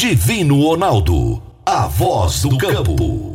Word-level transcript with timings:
Divino 0.00 0.62
Ronaldo, 0.62 1.42
a 1.66 1.88
voz 1.88 2.42
do 2.42 2.56
campo. 2.56 3.34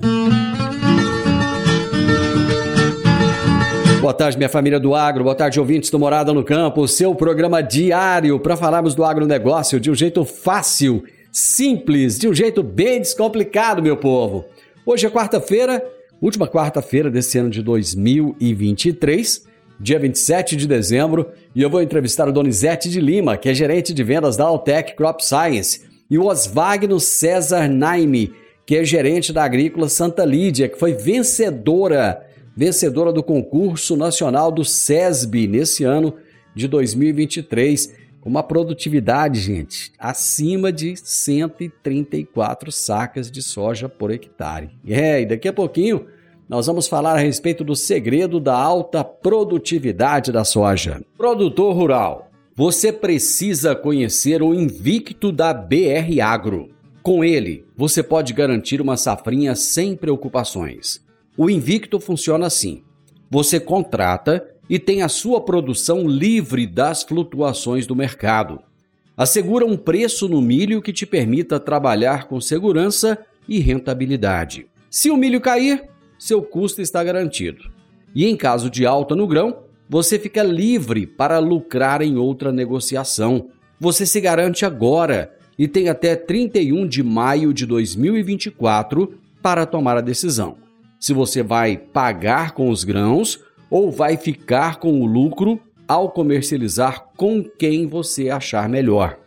Boa 3.99 4.13
tarde, 4.13 4.38
minha 4.38 4.47
família 4.47 4.79
do 4.79 4.96
agro, 4.96 5.26
boa 5.26 5.36
tarde, 5.36 5.60
ouvintes 5.60 5.89
do 5.89 5.99
Morada 5.99 6.31
no 6.31 6.41
Campo, 6.41 6.88
seu 6.88 7.13
programa 7.13 7.62
diário 7.62 8.39
para 8.39 8.55
falarmos 8.55 8.96
do 8.96 9.04
agronegócio 9.04 9.78
de 9.78 9.91
um 9.91 9.94
jeito 9.94 10.23
fácil, 10.23 11.04
simples, 11.34 12.18
de 12.18 12.29
um 12.29 12.34
jeito 12.34 12.64
bem 12.64 13.00
descomplicado, 13.00 13.84
meu 13.84 13.98
povo. 13.98 14.46
Hoje 14.86 15.06
é 15.06 15.10
quarta-feira, 15.10 15.86
última 16.21 16.48
quarta-feira 16.48 17.11
desse 17.11 17.38
ano 17.38 17.50
de 17.50 17.61
2023, 17.61 19.45
dia 19.77 20.00
27 20.00 20.55
de 20.55 20.66
dezembro, 20.66 21.30
e 21.54 21.61
eu 21.61 21.70
vou 21.70 21.82
entrevistar 21.82 22.30
o 22.30 22.32
Donizete 22.32 22.89
de 22.89 23.02
Lima, 23.02 23.36
que 23.36 23.50
é 23.50 23.54
gerente 23.54 23.93
de 23.93 24.02
vendas 24.02 24.38
da 24.38 24.45
Altec 24.45 24.95
Crop 24.95 25.21
Science, 25.21 25.91
e 26.14 26.18
o 26.20 26.27
Oswagno 26.27 27.00
César 27.00 27.68
Naime, 27.68 28.36
que 28.67 28.76
é 28.76 28.85
gerente 28.85 29.34
da 29.34 29.44
Agrícola 29.44 29.90
Santa 29.90 30.23
Lídia, 30.23 30.70
que 30.70 30.77
foi 30.77 30.94
vencedora 30.94 32.23
vencedora 32.55 33.12
do 33.12 33.23
concurso 33.23 33.98
nacional 33.98 34.52
do 34.52 34.63
SESB 34.63 35.48
nesse 35.48 35.84
ano 35.84 36.13
de 36.54 36.68
2023, 36.68 37.95
com 38.21 38.30
uma 38.30 38.44
produtividade, 38.44 39.40
gente, 39.40 39.91
acima 39.98 40.71
de 40.71 40.95
134 40.95 42.71
sacas 42.71 43.32
de 43.32 43.41
soja 43.41 43.90
por 43.90 44.12
hectare. 44.12 44.70
É, 44.88 45.20
e 45.20 45.26
daqui 45.26 45.48
a 45.48 45.54
pouquinho 45.54 46.05
nós 46.48 46.68
vamos 46.68 46.88
falar 46.88 47.13
a 47.13 47.21
respeito 47.21 47.63
do 47.63 47.76
segredo 47.76 48.40
da 48.40 48.55
alta 48.55 49.04
produtividade 49.04 50.32
da 50.32 50.43
soja. 50.43 51.02
Produtor 51.18 51.73
rural, 51.73 52.30
você 52.55 52.93
precisa 52.93 53.75
conhecer 53.75 54.43
o 54.43 54.53
Invicto 54.53 55.31
da 55.31 55.52
BR 55.52 56.21
Agro. 56.21 56.70
Com 57.02 57.23
ele, 57.23 57.66
você 57.76 58.03
pode 58.03 58.31
garantir 58.31 58.79
uma 58.79 58.95
safrinha 58.95 59.55
sem 59.55 59.95
preocupações. 59.95 61.01
O 61.35 61.49
Invicto 61.49 61.99
funciona 61.99 62.46
assim: 62.46 62.84
você 63.29 63.59
contrata 63.59 64.48
e 64.70 64.78
tem 64.78 65.02
a 65.02 65.09
sua 65.09 65.42
produção 65.42 66.08
livre 66.08 66.68
das 66.68 67.02
flutuações 67.02 67.88
do 67.88 67.96
mercado. 67.96 68.59
Assegura 69.18 69.66
um 69.66 69.76
preço 69.76 70.30
no 70.30 70.42
milho 70.42 70.81
que 70.81 70.94
te 70.94 71.06
permita 71.06 71.59
trabalhar 71.59 72.28
com 72.28 72.40
segurança 72.40 73.18
e 73.48 73.59
rentabilidade. 73.59 74.68
Se 74.90 75.09
o 75.09 75.18
milho 75.18 75.42
cair, 75.42 75.90
seu 76.20 76.42
custo 76.44 76.81
está 76.81 77.04
garantido. 77.04 77.72
E 78.14 78.26
em 78.28 78.38
caso 78.38 78.70
de 78.70 78.86
alta 78.86 79.16
no 79.16 79.28
grão, 79.28 79.62
você 79.94 80.18
fica 80.18 80.42
livre 80.42 81.06
para 81.06 81.38
lucrar 81.38 82.02
em 82.02 82.18
outra 82.18 82.52
negociação. 82.52 83.50
Você 83.80 84.08
se 84.08 84.20
garante 84.20 84.66
agora 84.66 85.32
e 85.56 85.68
tem 85.68 85.88
até 85.88 86.16
31 86.16 86.88
de 86.88 87.04
maio 87.04 87.54
de 87.54 87.64
2024 87.68 89.14
para 89.40 89.68
tomar 89.68 89.96
a 89.96 90.02
decisão 90.02 90.58
se 91.00 91.14
você 91.14 91.44
vai 91.44 91.78
pagar 91.78 92.54
com 92.54 92.72
os 92.72 92.84
grãos 92.84 93.40
ou 93.70 93.92
vai 93.92 94.18
ficar 94.18 94.80
com 94.80 95.00
o 95.00 95.06
lucro 95.06 95.60
ao 95.88 96.10
comercializar 96.10 97.10
com 97.16 97.44
quem 97.44 97.86
você 97.86 98.32
achar 98.32 98.68
melhor. 98.68 99.20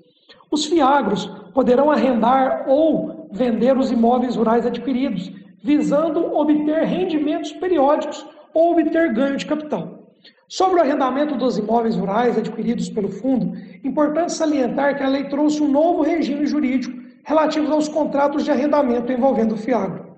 Os 0.53 0.67
FIAGROS 0.67 1.27
poderão 1.53 1.91
arrendar 1.91 2.67
ou 2.69 3.29
vender 3.33 3.77
os 3.77 3.91
imóveis 3.91 4.37
rurais 4.37 4.65
adquiridos, 4.65 5.33
visando 5.63 6.35
obter 6.35 6.85
rendimentos 6.85 7.53
periódicos 7.53 8.27
ou 8.55 8.73
obter 8.73 9.13
ganho 9.13 9.37
de 9.37 9.47
capital. 9.47 10.01
Sobre 10.49 10.81
o 10.81 10.83
arrendamento 10.83 11.37
dos 11.37 11.59
imóveis 11.59 11.95
rurais 11.95 12.37
adquiridos 12.37 12.89
pelo 12.89 13.09
fundo, 13.09 13.57
importante 13.85 14.33
salientar 14.33 14.97
que 14.97 15.03
a 15.03 15.09
lei 15.09 15.25
trouxe 15.25 15.63
um 15.63 15.69
novo 15.69 16.03
regime 16.03 16.45
jurídico 16.45 16.99
relativo 17.23 17.73
aos 17.73 17.89
contratos 17.89 18.45
de 18.45 18.51
arrendamento 18.51 19.13
envolvendo 19.13 19.55
o 19.55 19.57
FIAGRO. 19.57 20.11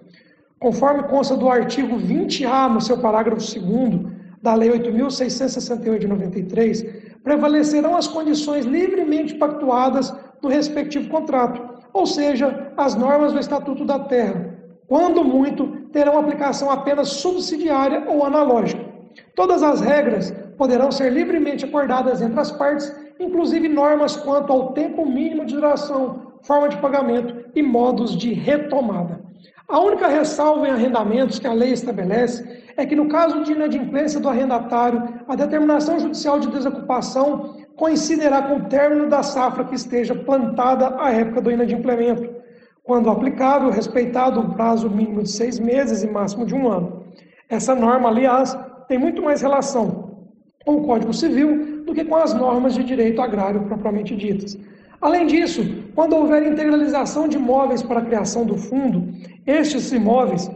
Conforme 0.58 1.02
consta 1.02 1.36
do 1.36 1.48
artigo 1.48 1.96
20A, 1.96 2.72
no 2.72 2.80
seu 2.80 2.96
parágrafo 2.98 3.42
2 3.60 4.12
da 4.40 4.54
Lei 4.54 4.70
8.668 4.70 5.98
de 5.98 6.08
93, 6.08 6.86
prevalecerão 7.22 7.96
as 7.96 8.08
condições 8.08 8.64
livremente 8.64 9.34
pactuadas 9.34 10.14
no 10.42 10.48
respectivo 10.48 11.08
contrato, 11.10 11.60
ou 11.92 12.06
seja, 12.06 12.72
as 12.76 12.94
normas 12.94 13.32
do 13.32 13.38
Estatuto 13.38 13.84
da 13.84 13.98
Terra. 13.98 14.51
Quando 14.92 15.24
muito, 15.24 15.68
terão 15.90 16.18
aplicação 16.18 16.70
apenas 16.70 17.08
subsidiária 17.08 18.04
ou 18.06 18.26
analógica. 18.26 18.84
Todas 19.34 19.62
as 19.62 19.80
regras 19.80 20.30
poderão 20.58 20.92
ser 20.92 21.10
livremente 21.10 21.64
acordadas 21.64 22.20
entre 22.20 22.38
as 22.38 22.50
partes, 22.50 22.94
inclusive 23.18 23.70
normas 23.70 24.16
quanto 24.16 24.52
ao 24.52 24.74
tempo 24.74 25.06
mínimo 25.06 25.46
de 25.46 25.54
duração, 25.54 26.34
forma 26.42 26.68
de 26.68 26.76
pagamento 26.76 27.34
e 27.54 27.62
modos 27.62 28.14
de 28.14 28.34
retomada. 28.34 29.18
A 29.66 29.80
única 29.80 30.08
ressalva 30.08 30.68
em 30.68 30.72
arrendamentos 30.72 31.38
que 31.38 31.46
a 31.46 31.54
lei 31.54 31.72
estabelece 31.72 32.62
é 32.76 32.84
que, 32.84 32.94
no 32.94 33.08
caso 33.08 33.42
de 33.44 33.52
inadimplência 33.52 34.20
do 34.20 34.28
arrendatário, 34.28 35.02
a 35.26 35.34
determinação 35.34 35.98
judicial 35.98 36.38
de 36.38 36.48
desocupação 36.48 37.56
coincidirá 37.76 38.42
com 38.42 38.56
o 38.56 38.64
término 38.64 39.08
da 39.08 39.22
safra 39.22 39.64
que 39.64 39.74
esteja 39.74 40.14
plantada 40.14 40.96
à 41.00 41.10
época 41.10 41.40
do 41.40 41.50
inadimplemento, 41.50 42.28
quando 42.82 43.10
aplicável, 43.10 43.70
respeitado 43.70 44.40
o 44.40 44.54
prazo 44.54 44.90
mínimo 44.90 45.22
de 45.22 45.30
seis 45.30 45.58
meses 45.58 46.02
e 46.02 46.06
máximo 46.06 46.44
de 46.44 46.54
um 46.54 46.68
ano. 46.68 47.04
Essa 47.48 47.74
norma, 47.74 48.08
aliás, 48.08 48.56
tem 48.88 48.98
muito 48.98 49.22
mais 49.22 49.40
relação 49.40 50.12
com 50.64 50.76
o 50.76 50.82
Código 50.82 51.12
Civil 51.12 51.84
do 51.84 51.94
que 51.94 52.04
com 52.04 52.16
as 52.16 52.34
normas 52.34 52.74
de 52.74 52.82
direito 52.82 53.20
agrário 53.20 53.62
propriamente 53.62 54.16
ditas. 54.16 54.58
Além 55.00 55.26
disso, 55.26 55.62
quando 55.94 56.14
houver 56.14 56.46
integralização 56.46 57.26
de 57.26 57.36
imóveis 57.36 57.82
para 57.82 58.00
a 58.00 58.04
criação 58.04 58.44
do 58.44 58.56
fundo, 58.56 59.12
estes 59.46 59.90
imóveis 59.92 60.50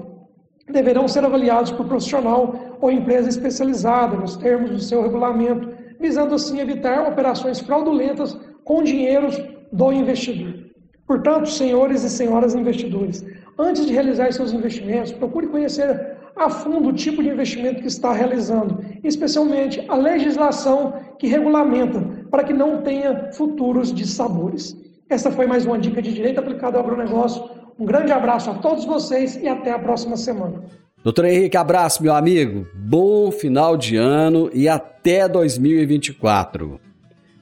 deverão 0.68 1.08
ser 1.08 1.24
avaliados 1.24 1.72
por 1.72 1.86
profissional 1.86 2.76
ou 2.80 2.90
empresa 2.90 3.28
especializada, 3.28 4.16
nos 4.16 4.36
termos 4.36 4.70
do 4.70 4.78
seu 4.78 5.02
regulamento, 5.02 5.68
visando 6.00 6.34
assim 6.34 6.60
evitar 6.60 7.08
operações 7.08 7.60
fraudulentas 7.60 8.38
com 8.64 8.82
dinheiros 8.82 9.40
do 9.72 9.92
investidor. 9.92 10.65
Portanto, 11.06 11.48
senhores 11.48 12.02
e 12.02 12.10
senhoras 12.10 12.54
investidores, 12.54 13.24
antes 13.58 13.86
de 13.86 13.92
realizar 13.92 14.32
seus 14.32 14.52
investimentos, 14.52 15.12
procure 15.12 15.46
conhecer 15.46 16.16
a 16.36 16.50
fundo 16.50 16.88
o 16.88 16.92
tipo 16.92 17.22
de 17.22 17.30
investimento 17.30 17.80
que 17.80 17.86
está 17.86 18.12
realizando, 18.12 18.84
especialmente 19.02 19.82
a 19.88 19.96
legislação 19.96 20.94
que 21.18 21.26
regulamenta, 21.26 22.00
para 22.30 22.44
que 22.44 22.52
não 22.52 22.82
tenha 22.82 23.32
futuros 23.32 23.92
dissabores. 23.92 24.76
Essa 25.08 25.30
foi 25.30 25.46
mais 25.46 25.64
uma 25.64 25.78
dica 25.78 26.02
de 26.02 26.12
direito 26.12 26.40
aplicado 26.40 26.76
ao 26.76 26.84
agronegócio. 26.84 27.42
Um 27.78 27.86
grande 27.86 28.12
abraço 28.12 28.50
a 28.50 28.54
todos 28.54 28.84
vocês 28.84 29.36
e 29.36 29.46
até 29.46 29.70
a 29.70 29.78
próxima 29.78 30.16
semana. 30.16 30.64
Doutor 31.02 31.24
Henrique, 31.24 31.56
abraço, 31.56 32.02
meu 32.02 32.14
amigo. 32.14 32.66
Bom 32.74 33.30
final 33.30 33.76
de 33.76 33.96
ano 33.96 34.50
e 34.52 34.68
até 34.68 35.28
2024. 35.28 36.80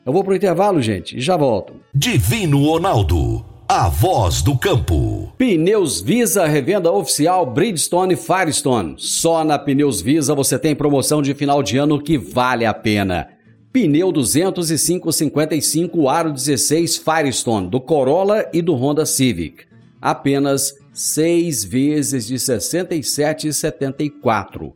Eu 0.05 0.13
vou 0.13 0.23
pro 0.23 0.37
intervalo, 0.37 0.83
gente, 0.83 1.17
e 1.17 1.21
já 1.21 1.35
volto. 1.35 1.75
Divino 1.95 2.63
Ronaldo, 2.63 3.43
a 3.69 3.89
voz 3.89 4.43
do 4.43 4.59
campo. 4.59 5.33
Pneus 5.39 6.01
Visa, 6.01 6.45
revenda 6.47 6.91
oficial 6.93 7.47
Bridgestone 7.47 8.15
Firestone. 8.15 8.95
Só 8.99 9.43
na 9.43 9.59
Pneus 9.59 10.03
Visa 10.03 10.35
você 10.35 10.59
tem 10.59 10.77
promoção 10.77 11.23
de 11.23 11.33
final 11.35 11.63
de 11.63 11.79
ano 11.79 12.03
que 12.03 12.19
vale 12.19 12.67
a 12.67 12.75
pena. 12.75 13.29
Pneu 13.73 14.13
205-55 14.13 16.07
aro 16.09 16.31
16 16.33 16.99
Firestone 16.99 17.69
do 17.69 17.81
Corolla 17.81 18.47
e 18.53 18.61
do 18.61 18.75
Honda 18.75 19.07
Civic. 19.07 19.65
Apenas 20.01 20.75
6 20.93 21.65
vezes 21.65 22.27
de 22.27 22.35
R$ 22.35 22.39
67,74. 22.39 24.73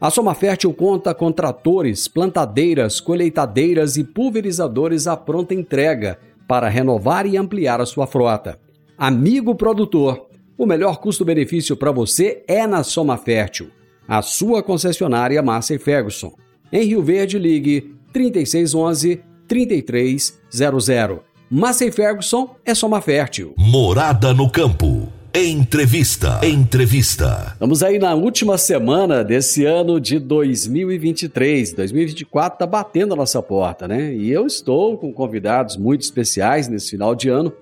A 0.00 0.10
Soma 0.10 0.32
Fértil 0.32 0.72
conta 0.72 1.12
com 1.12 1.32
tratores, 1.32 2.06
plantadeiras, 2.06 3.00
colheitadeiras 3.00 3.96
e 3.96 4.04
pulverizadores 4.04 5.08
à 5.08 5.16
pronta 5.16 5.52
entrega 5.52 6.20
para 6.46 6.68
renovar 6.68 7.26
e 7.26 7.36
ampliar 7.36 7.80
a 7.80 7.86
sua 7.86 8.06
frota. 8.06 8.60
Amigo 8.96 9.56
produtor, 9.56 10.28
o 10.56 10.64
melhor 10.64 10.98
custo-benefício 10.98 11.76
para 11.76 11.90
você 11.90 12.44
é 12.46 12.64
na 12.64 12.84
Soma 12.84 13.16
Fértil, 13.16 13.70
a 14.06 14.22
sua 14.22 14.62
concessionária 14.62 15.42
Massa 15.42 15.76
Ferguson. 15.80 16.32
Em 16.72 16.84
Rio 16.84 17.02
Verde, 17.02 17.36
ligue 17.36 17.96
3611 18.12 19.20
3300. 19.48 21.18
Massa 21.50 21.90
Ferguson 21.90 22.54
é 22.64 22.72
Soma 22.72 23.00
Fértil. 23.00 23.52
Morada 23.56 24.32
no 24.32 24.48
campo. 24.48 25.17
Entrevista. 25.34 26.40
Entrevista. 26.42 27.50
Estamos 27.52 27.82
aí 27.82 27.98
na 27.98 28.14
última 28.14 28.56
semana 28.56 29.22
desse 29.22 29.66
ano 29.66 30.00
de 30.00 30.18
2023. 30.18 31.74
2024 31.74 32.54
está 32.54 32.66
batendo 32.66 33.12
a 33.12 33.16
nossa 33.16 33.42
porta, 33.42 33.86
né? 33.86 34.14
E 34.14 34.30
eu 34.30 34.46
estou 34.46 34.96
com 34.96 35.12
convidados 35.12 35.76
muito 35.76 36.00
especiais 36.00 36.66
nesse 36.66 36.90
final 36.90 37.14
de 37.14 37.28
ano. 37.28 37.52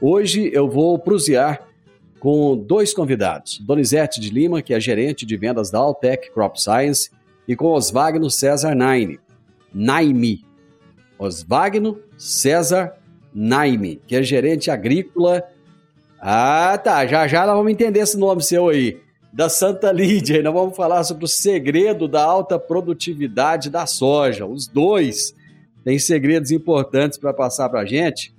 Hoje 0.00 0.50
eu 0.52 0.68
vou 0.68 0.98
prusear 0.98 1.62
com 2.18 2.56
dois 2.56 2.92
convidados. 2.92 3.58
Donizete 3.60 4.20
de 4.20 4.28
Lima, 4.28 4.60
que 4.60 4.74
é 4.74 4.80
gerente 4.80 5.24
de 5.24 5.36
vendas 5.36 5.70
da 5.70 5.78
Altec 5.78 6.32
Crop 6.32 6.60
Science, 6.60 7.08
e 7.46 7.54
com 7.54 7.66
Oswagno 7.66 8.28
César 8.30 8.74
Naime. 8.74 9.20
Naime. 9.72 10.44
Oswagno 11.16 12.00
César 12.18 12.94
Naime, 13.32 14.00
que 14.08 14.16
é 14.16 14.22
gerente 14.24 14.72
agrícola 14.72 15.44
ah, 16.24 16.78
tá. 16.78 17.04
Já 17.04 17.26
já 17.26 17.44
nós 17.44 17.56
vamos 17.56 17.72
entender 17.72 17.98
esse 17.98 18.16
nome 18.16 18.40
seu 18.44 18.68
aí. 18.68 19.00
Da 19.32 19.48
Santa 19.48 19.90
Lídia. 19.90 20.38
E 20.38 20.42
nós 20.42 20.54
vamos 20.54 20.76
falar 20.76 21.02
sobre 21.02 21.24
o 21.24 21.28
segredo 21.28 22.06
da 22.06 22.22
alta 22.22 22.60
produtividade 22.60 23.68
da 23.68 23.86
soja. 23.86 24.46
Os 24.46 24.68
dois 24.68 25.34
têm 25.84 25.98
segredos 25.98 26.52
importantes 26.52 27.18
para 27.18 27.34
passar 27.34 27.68
para 27.68 27.80
a 27.80 27.84
gente. 27.84 28.32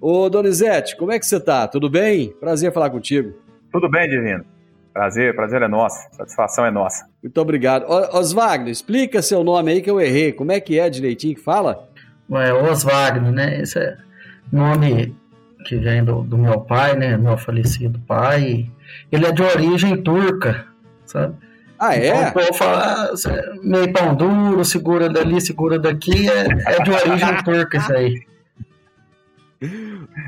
Ô, 0.00 0.28
Donizete, 0.28 0.96
como 0.96 1.10
é 1.10 1.18
que 1.18 1.26
você 1.26 1.40
tá? 1.40 1.66
Tudo 1.66 1.90
bem? 1.90 2.32
Prazer 2.38 2.72
falar 2.72 2.90
contigo. 2.90 3.34
Tudo 3.72 3.90
bem, 3.90 4.08
Divino. 4.08 4.44
Prazer, 4.92 5.34
prazer 5.34 5.62
é 5.62 5.68
nosso. 5.68 5.96
Satisfação 6.12 6.66
é 6.66 6.70
nossa. 6.70 7.08
Muito 7.20 7.40
obrigado. 7.40 7.86
Oswagno, 8.12 8.68
explica 8.68 9.22
seu 9.22 9.42
nome 9.42 9.72
aí 9.72 9.82
que 9.82 9.90
eu 9.90 10.00
errei. 10.00 10.32
Como 10.32 10.52
é 10.52 10.60
que 10.60 10.78
é 10.78 10.88
direitinho 10.88 11.34
que 11.34 11.40
fala? 11.40 11.88
É 12.30 12.52
Oswagno, 12.52 13.32
né? 13.32 13.60
Esse 13.60 13.78
é 13.78 13.96
nome 14.52 15.16
que 15.62 15.76
vem 15.76 16.04
do, 16.04 16.22
do 16.22 16.36
meu 16.36 16.60
pai, 16.60 16.96
né? 16.96 17.16
Meu 17.16 17.36
falecido 17.36 17.98
pai. 18.06 18.70
Ele 19.10 19.26
é 19.26 19.32
de 19.32 19.42
origem 19.42 20.02
turca, 20.02 20.66
sabe? 21.06 21.34
Ah, 21.78 21.96
é? 21.96 22.08
Então, 22.08 22.28
o 22.28 22.32
povo 22.32 22.54
fala, 22.54 23.10
ah, 23.10 23.14
meio 23.62 23.92
pão 23.92 24.14
duro, 24.14 24.64
segura 24.64 25.08
dali, 25.08 25.40
segura 25.40 25.78
daqui, 25.78 26.28
é, 26.28 26.46
é 26.66 26.82
de 26.82 26.90
origem 26.90 27.36
turca 27.44 27.76
isso 27.76 27.92
aí. 27.92 28.22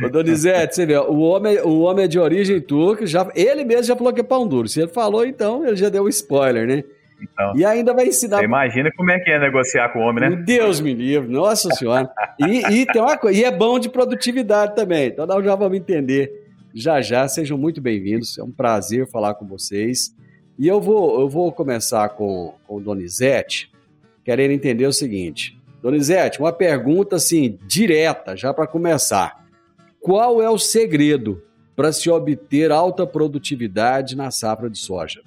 Ô, 0.03 0.09
Donizete, 0.09 0.75
você 0.75 0.87
vê, 0.87 0.97
o 0.97 1.19
homem, 1.19 1.61
o 1.61 1.81
homem 1.81 2.07
é 2.07 2.09
de 2.09 2.19
origem 2.19 2.61
turca, 2.61 3.07
já, 3.07 3.29
ele 3.35 3.65
mesmo 3.65 3.85
já 3.85 3.97
falou 3.97 4.13
que 4.13 4.21
é 4.21 4.25
pão 4.25 4.49
duro. 4.49 4.69
Se 4.69 4.81
ele 4.81 4.89
falou, 4.89 5.25
então, 5.25 5.65
ele 5.65 5.77
já 5.77 5.89
deu 5.89 6.05
um 6.05 6.09
spoiler, 6.09 6.67
né? 6.67 6.85
Então, 7.21 7.57
e 7.57 7.65
ainda 7.65 7.95
vai 7.95 8.07
ensinar. 8.07 8.43
imagina 8.43 8.91
como 8.97 9.11
é 9.11 9.19
que 9.19 9.31
é 9.31 9.39
negociar 9.39 9.89
com 9.91 10.01
o 10.01 10.03
homem, 10.03 10.29
né? 10.29 10.37
Deus 10.45 10.81
me 10.81 10.93
livre, 10.93 11.31
nossa 11.31 11.71
senhora. 11.75 12.11
E, 12.39 12.81
e 12.81 12.87
tem 12.87 13.01
uma 13.01 13.17
coisa, 13.17 13.41
e 13.41 13.45
é 13.45 13.51
bom 13.51 13.79
de 13.79 13.89
produtividade 13.89 14.75
também. 14.75 15.09
Então 15.09 15.27
nós 15.27 15.45
já 15.45 15.55
vamos 15.55 15.79
entender 15.79 16.45
já 16.75 17.01
já. 17.01 17.27
Sejam 17.29 17.57
muito 17.57 17.81
bem-vindos. 17.81 18.37
É 18.37 18.43
um 18.43 18.51
prazer 18.51 19.09
falar 19.09 19.35
com 19.35 19.47
vocês. 19.47 20.15
E 20.59 20.67
eu 20.67 20.81
vou, 20.81 21.21
eu 21.21 21.29
vou 21.29 21.53
começar 21.53 22.09
com, 22.11 22.55
com 22.67 22.77
o 22.77 22.81
Donizete, 22.81 23.71
querendo 24.25 24.51
entender 24.51 24.87
o 24.87 24.93
seguinte. 24.93 25.59
Donizete, 25.81 26.41
uma 26.41 26.53
pergunta 26.53 27.17
assim, 27.17 27.59
direta, 27.67 28.37
já 28.37 28.53
para 28.53 28.67
começar. 28.67 29.45
Qual 30.01 30.43
é 30.43 30.51
o 30.51 30.59
segredo 30.59 31.43
para 31.77 31.93
se 31.93 32.11
obter 32.11 32.73
alta 32.73 33.07
produtividade 33.07 34.17
na 34.17 34.31
safra 34.31 34.69
de 34.69 34.79
soja? 34.79 35.23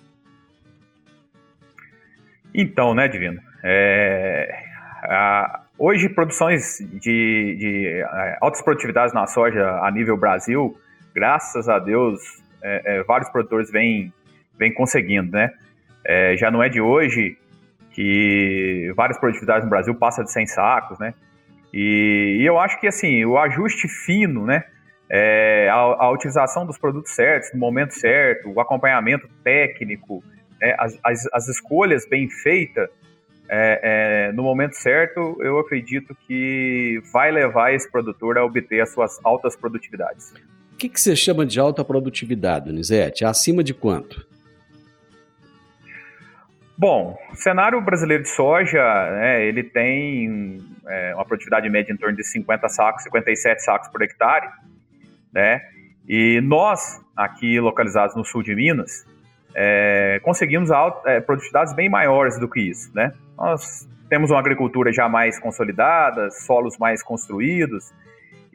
Então, 2.58 2.96
né, 2.96 3.08
Divino? 3.08 3.40
É, 3.64 4.64
a, 5.04 5.62
hoje, 5.78 6.10
produções 6.10 6.80
de, 6.94 7.56
de 7.60 7.88
é, 7.88 8.38
altas 8.42 8.64
produtividades 8.64 9.14
na 9.14 9.28
soja 9.28 9.80
a 9.84 9.92
nível 9.92 10.18
Brasil, 10.18 10.76
graças 11.14 11.70
a 11.70 11.78
Deus, 11.78 12.20
é, 12.64 12.98
é, 12.98 13.04
vários 13.04 13.30
produtores 13.30 13.70
vêm, 13.70 14.12
vêm 14.58 14.74
conseguindo, 14.74 15.32
né? 15.32 15.52
É, 16.04 16.36
já 16.36 16.50
não 16.50 16.64
é 16.64 16.68
de 16.68 16.82
hoje 16.82 17.38
que 17.92 18.92
várias 18.96 19.20
produtividades 19.20 19.64
no 19.64 19.70
Brasil 19.70 19.94
passam 19.94 20.24
de 20.24 20.32
100 20.32 20.48
sacos, 20.48 20.98
né? 20.98 21.14
E, 21.72 22.40
e 22.40 22.46
eu 22.46 22.58
acho 22.58 22.80
que, 22.80 22.88
assim, 22.88 23.24
o 23.24 23.38
ajuste 23.38 23.88
fino, 23.88 24.48
né? 24.48 24.64
É, 25.10 25.70
a, 25.70 25.76
a, 25.76 26.12
utilização 26.12 26.66
dos 26.66 26.78
produtos 26.78 27.12
certos, 27.12 27.54
no 27.54 27.60
momento 27.60 27.92
certo, 27.92 28.52
o 28.52 28.60
acompanhamento 28.60 29.28
técnico, 29.44 30.24
né, 30.62 30.76
as, 30.80 31.00
as, 31.04 31.28
as, 31.34 31.48
escolhas 31.48 32.08
bem 32.08 32.30
feitas, 32.30 32.90
é, 33.50 34.28
é, 34.30 34.32
no 34.34 34.44
momento 34.44 34.74
certo, 34.74 35.38
eu 35.42 35.60
acredito 35.60 36.16
que 36.28 37.02
vai 37.14 37.32
levar 37.32 37.74
esse 37.74 37.90
produtor 37.90 38.38
a 38.38 38.44
obter 38.44 38.82
as 38.82 38.92
suas 38.92 39.20
altas 39.24 39.56
produtividades. 39.56 40.34
O 40.74 40.78
que, 40.78 40.90
que 40.90 41.00
você 41.00 41.16
chama 41.16 41.46
de 41.46 41.60
alta 41.60 41.84
produtividade, 41.84 42.66
Donizete? 42.66 43.26
Acima 43.26 43.64
de 43.64 43.74
quanto? 43.74 44.28
Bom, 46.78 47.18
o 47.32 47.36
cenário 47.36 47.82
brasileiro 47.82 48.22
de 48.22 48.30
soja, 48.30 48.80
né, 49.12 49.44
ele 49.44 49.64
tem 49.64 50.60
é, 50.88 51.16
uma 51.16 51.26
produtividade 51.26 51.68
média 51.70 51.92
em 51.92 51.98
torno 51.98 52.16
de 52.16 52.24
50 52.24 52.70
sacos, 52.70 53.04
57 53.04 53.64
sacos 53.64 53.88
por 53.88 54.04
hectare, 54.04 54.48
né? 55.34 55.62
E 56.08 56.40
nós, 56.42 57.02
aqui 57.16 57.60
localizados 57.60 58.16
no 58.16 58.24
sul 58.24 58.44
de 58.44 58.56
Minas, 58.56 59.06
é, 59.56 60.20
conseguimos 60.24 60.70
é, 61.06 61.20
produtividades 61.20 61.74
bem 61.74 61.90
maiores 61.90 62.40
do 62.40 62.48
que 62.48 62.62
isso, 62.62 62.92
né? 62.94 63.12
Nós 63.38 63.88
temos 64.10 64.32
uma 64.32 64.40
agricultura 64.40 64.92
já 64.92 65.10
mais 65.10 65.40
consolidada, 65.40 66.30
solos 66.32 66.78
mais 66.78 67.04
construídos, 67.04 67.92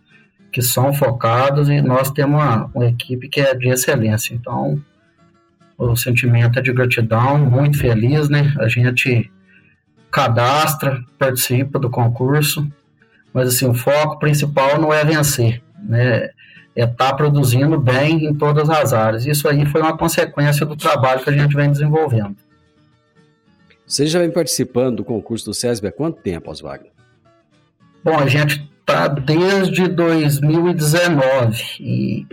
que 0.54 0.62
são 0.62 0.94
focados 0.94 1.68
e 1.68 1.82
nós 1.82 2.12
temos 2.12 2.40
uma, 2.40 2.70
uma 2.72 2.86
equipe 2.86 3.28
que 3.28 3.40
é 3.40 3.56
de 3.56 3.68
excelência. 3.68 4.32
Então, 4.32 4.80
o 5.76 5.96
sentimento 5.96 6.60
é 6.60 6.62
de 6.62 6.72
gratidão, 6.72 7.36
muito 7.38 7.76
feliz, 7.76 8.28
né? 8.28 8.54
A 8.60 8.68
gente 8.68 9.28
cadastra, 10.12 11.04
participa 11.18 11.76
do 11.76 11.90
concurso, 11.90 12.70
mas 13.34 13.48
assim, 13.48 13.66
o 13.66 13.74
foco 13.74 14.20
principal 14.20 14.80
não 14.80 14.92
é 14.92 15.04
vencer, 15.04 15.60
né? 15.82 16.30
É 16.76 16.84
estar 16.84 17.10
tá 17.10 17.14
produzindo 17.14 17.78
bem 17.78 18.26
em 18.26 18.34
todas 18.34 18.70
as 18.70 18.92
áreas. 18.92 19.26
Isso 19.26 19.48
aí 19.48 19.66
foi 19.66 19.80
uma 19.80 19.96
consequência 19.96 20.64
do 20.64 20.76
trabalho 20.76 21.22
que 21.22 21.30
a 21.30 21.32
gente 21.32 21.54
vem 21.54 21.70
desenvolvendo. 21.70 22.36
Você 23.86 24.06
já 24.06 24.18
vem 24.20 24.30
participando 24.30 24.96
do 24.96 25.04
concurso 25.04 25.44
do 25.46 25.54
SESB 25.54 25.88
há 25.88 25.92
quanto 25.92 26.20
tempo, 26.20 26.50
Oswagner? 26.50 26.90
Bom, 28.02 28.18
a 28.18 28.26
gente 28.26 28.68
tá 28.86 29.08
desde 29.08 29.88
2019 29.88 31.62
e 31.80 32.26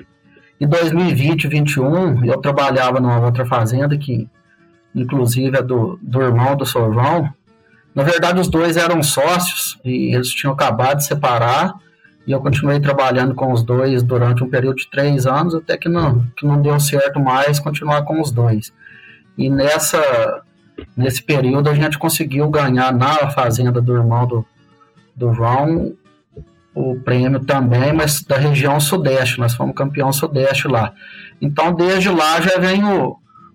em 0.59 0.67
2020 0.67 1.47
2021 1.47 2.25
eu 2.25 2.37
trabalhava 2.39 2.99
numa 2.99 3.19
outra 3.19 3.45
fazenda 3.45 3.97
que 3.97 4.27
inclusive 4.93 5.57
é 5.57 5.61
do, 5.61 5.97
do 6.01 6.21
irmão 6.21 6.55
do 6.55 6.65
João 6.65 7.33
na 7.93 8.03
verdade 8.03 8.39
os 8.39 8.47
dois 8.47 8.77
eram 8.77 9.01
sócios 9.03 9.79
e 9.83 10.13
eles 10.13 10.29
tinham 10.29 10.53
acabado 10.53 10.97
de 10.97 11.05
separar 11.05 11.73
e 12.25 12.31
eu 12.31 12.39
continuei 12.39 12.79
trabalhando 12.79 13.33
com 13.33 13.51
os 13.51 13.63
dois 13.63 14.03
durante 14.03 14.43
um 14.43 14.49
período 14.49 14.77
de 14.77 14.89
três 14.89 15.25
anos 15.25 15.55
até 15.55 15.77
que 15.77 15.89
não 15.89 16.25
que 16.37 16.45
não 16.45 16.61
deu 16.61 16.79
certo 16.79 17.19
mais 17.19 17.59
continuar 17.59 18.03
com 18.03 18.21
os 18.21 18.31
dois 18.31 18.73
e 19.37 19.49
nessa 19.49 20.41
nesse 20.95 21.21
período 21.21 21.69
a 21.69 21.73
gente 21.73 21.97
conseguiu 21.97 22.49
ganhar 22.49 22.93
na 22.93 23.29
fazenda 23.29 23.81
do 23.81 23.95
irmão 23.95 24.25
do, 24.25 24.45
do 25.15 25.33
João 25.33 25.93
o 26.73 26.97
prêmio 26.99 27.39
também, 27.41 27.91
mas 27.93 28.23
da 28.23 28.37
região 28.37 28.79
sudeste, 28.79 29.39
nós 29.39 29.53
fomos 29.53 29.75
campeão 29.75 30.11
sudeste 30.11 30.67
lá. 30.67 30.93
Então, 31.41 31.73
desde 31.73 32.09
lá 32.09 32.39
já 32.39 32.57
vem 32.57 32.83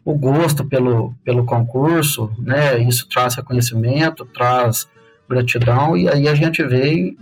o, 0.07 0.13
o 0.13 0.15
gosto 0.15 0.65
pelo, 0.65 1.13
pelo 1.25 1.45
concurso, 1.45 2.31
né? 2.39 2.79
Isso 2.79 3.09
traz 3.09 3.35
reconhecimento, 3.35 4.25
traz 4.25 4.89
gratidão, 5.29 5.97
e 5.97 6.09
aí 6.09 6.29
a 6.29 6.35
gente 6.35 6.63
veio, 6.63 7.17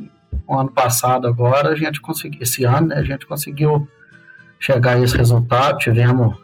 o 0.46 0.54
ano 0.54 0.70
passado 0.70 1.26
agora, 1.26 1.70
a 1.70 1.76
gente 1.76 2.00
conseguiu, 2.00 2.42
esse 2.42 2.64
ano, 2.64 2.88
né, 2.88 2.96
a 2.96 3.02
gente 3.02 3.26
conseguiu 3.26 3.88
chegar 4.60 4.96
a 4.96 5.00
esse 5.00 5.16
resultado, 5.16 5.78
tivemos 5.78 6.36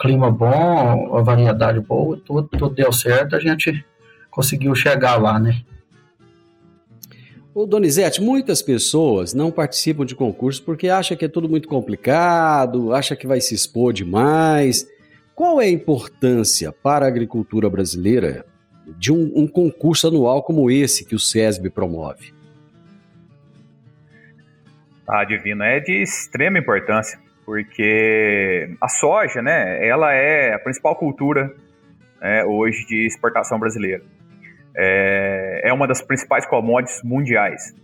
clima 0.00 0.30
bom, 0.30 1.16
a 1.16 1.22
variedade 1.22 1.78
boa, 1.78 2.20
tudo, 2.24 2.48
tudo 2.48 2.74
deu 2.74 2.92
certo, 2.92 3.36
a 3.36 3.40
gente 3.40 3.84
conseguiu 4.30 4.74
chegar 4.74 5.16
lá, 5.16 5.38
né? 5.38 5.62
Ô 7.54 7.64
Donizete, 7.64 8.20
muitas 8.20 8.60
pessoas 8.60 9.32
não 9.32 9.50
participam 9.50 10.04
de 10.04 10.14
concursos 10.14 10.60
porque 10.60 10.88
acham 10.88 11.16
que 11.16 11.24
é 11.24 11.28
tudo 11.28 11.48
muito 11.48 11.68
complicado, 11.68 12.92
acham 12.92 13.16
que 13.16 13.26
vai 13.26 13.40
se 13.40 13.54
expor 13.54 13.94
demais. 13.94 14.86
Qual 15.36 15.60
é 15.60 15.66
a 15.66 15.70
importância 15.70 16.72
para 16.72 17.04
a 17.04 17.08
agricultura 17.08 17.70
brasileira 17.70 18.44
de 18.98 19.12
um, 19.12 19.32
um 19.36 19.46
concurso 19.46 20.08
anual 20.08 20.42
como 20.42 20.70
esse 20.70 21.06
que 21.06 21.14
o 21.14 21.18
SESB 21.20 21.70
promove? 21.70 22.34
Ah, 25.06 25.24
Divino, 25.24 25.62
é 25.62 25.78
de 25.78 26.02
extrema 26.02 26.58
importância, 26.58 27.18
porque 27.44 28.74
a 28.80 28.88
soja, 28.88 29.40
né, 29.40 29.86
ela 29.86 30.12
é 30.12 30.54
a 30.54 30.58
principal 30.58 30.96
cultura 30.96 31.54
né, 32.20 32.44
hoje 32.44 32.84
de 32.86 33.06
exportação 33.06 33.60
brasileira 33.60 34.02
é, 34.76 35.62
é 35.64 35.72
uma 35.72 35.86
das 35.88 36.02
principais 36.02 36.44
commodities 36.46 37.02
mundiais. 37.02 37.74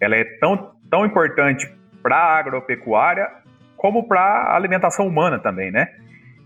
Ela 0.00 0.16
é 0.16 0.24
tão, 0.40 0.72
tão 0.90 1.06
importante 1.06 1.72
para 2.02 2.16
a 2.16 2.38
agropecuária 2.38 3.30
como 3.76 4.08
para 4.08 4.20
a 4.20 4.56
alimentação 4.56 5.06
humana 5.06 5.38
também, 5.38 5.70
né? 5.70 5.88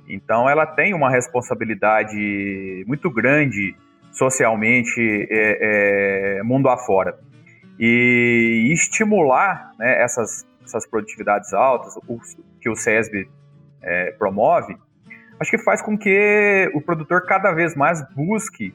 Então 0.09 0.49
ela 0.49 0.67
tem 0.67 0.95
uma 0.95 1.11
responsabilidade 1.11 2.85
muito 2.87 3.11
grande 3.11 3.75
socialmente 4.13 5.01
é, 5.31 6.39
é, 6.39 6.43
mundo 6.43 6.69
afora. 6.69 7.19
E 7.79 8.71
estimular 8.73 9.73
né, 9.79 10.03
essas, 10.03 10.47
essas 10.65 10.87
produtividades 10.87 11.53
altas, 11.53 11.95
o, 11.97 12.19
que 12.61 12.71
o 12.71 12.77
SESB 12.77 13.29
é, 13.83 14.13
promove, 14.13 14.77
acho 15.39 15.51
que 15.51 15.59
faz 15.59 15.83
com 15.83 15.99
que 15.99 16.71
o 16.75 16.81
produtor 16.81 17.27
cada 17.27 17.53
vez 17.53 17.77
mais 17.77 18.03
busque 18.15 18.75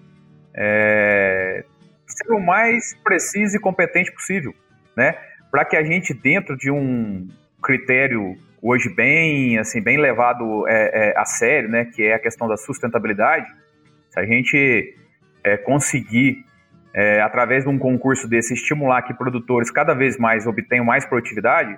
é, 0.53 1.65
ser 2.05 2.31
o 2.31 2.39
mais 2.39 2.93
preciso 3.03 3.57
e 3.57 3.59
competente 3.59 4.11
possível, 4.11 4.53
né? 4.95 5.17
Para 5.49 5.65
que 5.65 5.75
a 5.75 5.83
gente, 5.83 6.13
dentro 6.13 6.55
de 6.55 6.69
um 6.69 7.27
critério 7.61 8.35
hoje 8.61 8.93
bem, 8.93 9.57
assim, 9.57 9.81
bem 9.81 9.97
levado 9.97 10.67
é, 10.67 11.09
é, 11.09 11.17
a 11.17 11.25
sério, 11.25 11.69
né? 11.69 11.85
Que 11.85 12.03
é 12.03 12.13
a 12.13 12.19
questão 12.19 12.47
da 12.47 12.57
sustentabilidade, 12.57 13.47
se 14.09 14.19
a 14.19 14.25
gente 14.25 14.95
é, 15.43 15.57
conseguir, 15.57 16.45
é, 16.93 17.21
através 17.21 17.63
de 17.63 17.69
um 17.69 17.79
concurso 17.79 18.27
desse, 18.27 18.53
estimular 18.53 19.01
que 19.01 19.13
produtores 19.13 19.71
cada 19.71 19.93
vez 19.93 20.17
mais 20.17 20.45
obtenham 20.45 20.85
mais 20.85 21.05
produtividade, 21.05 21.75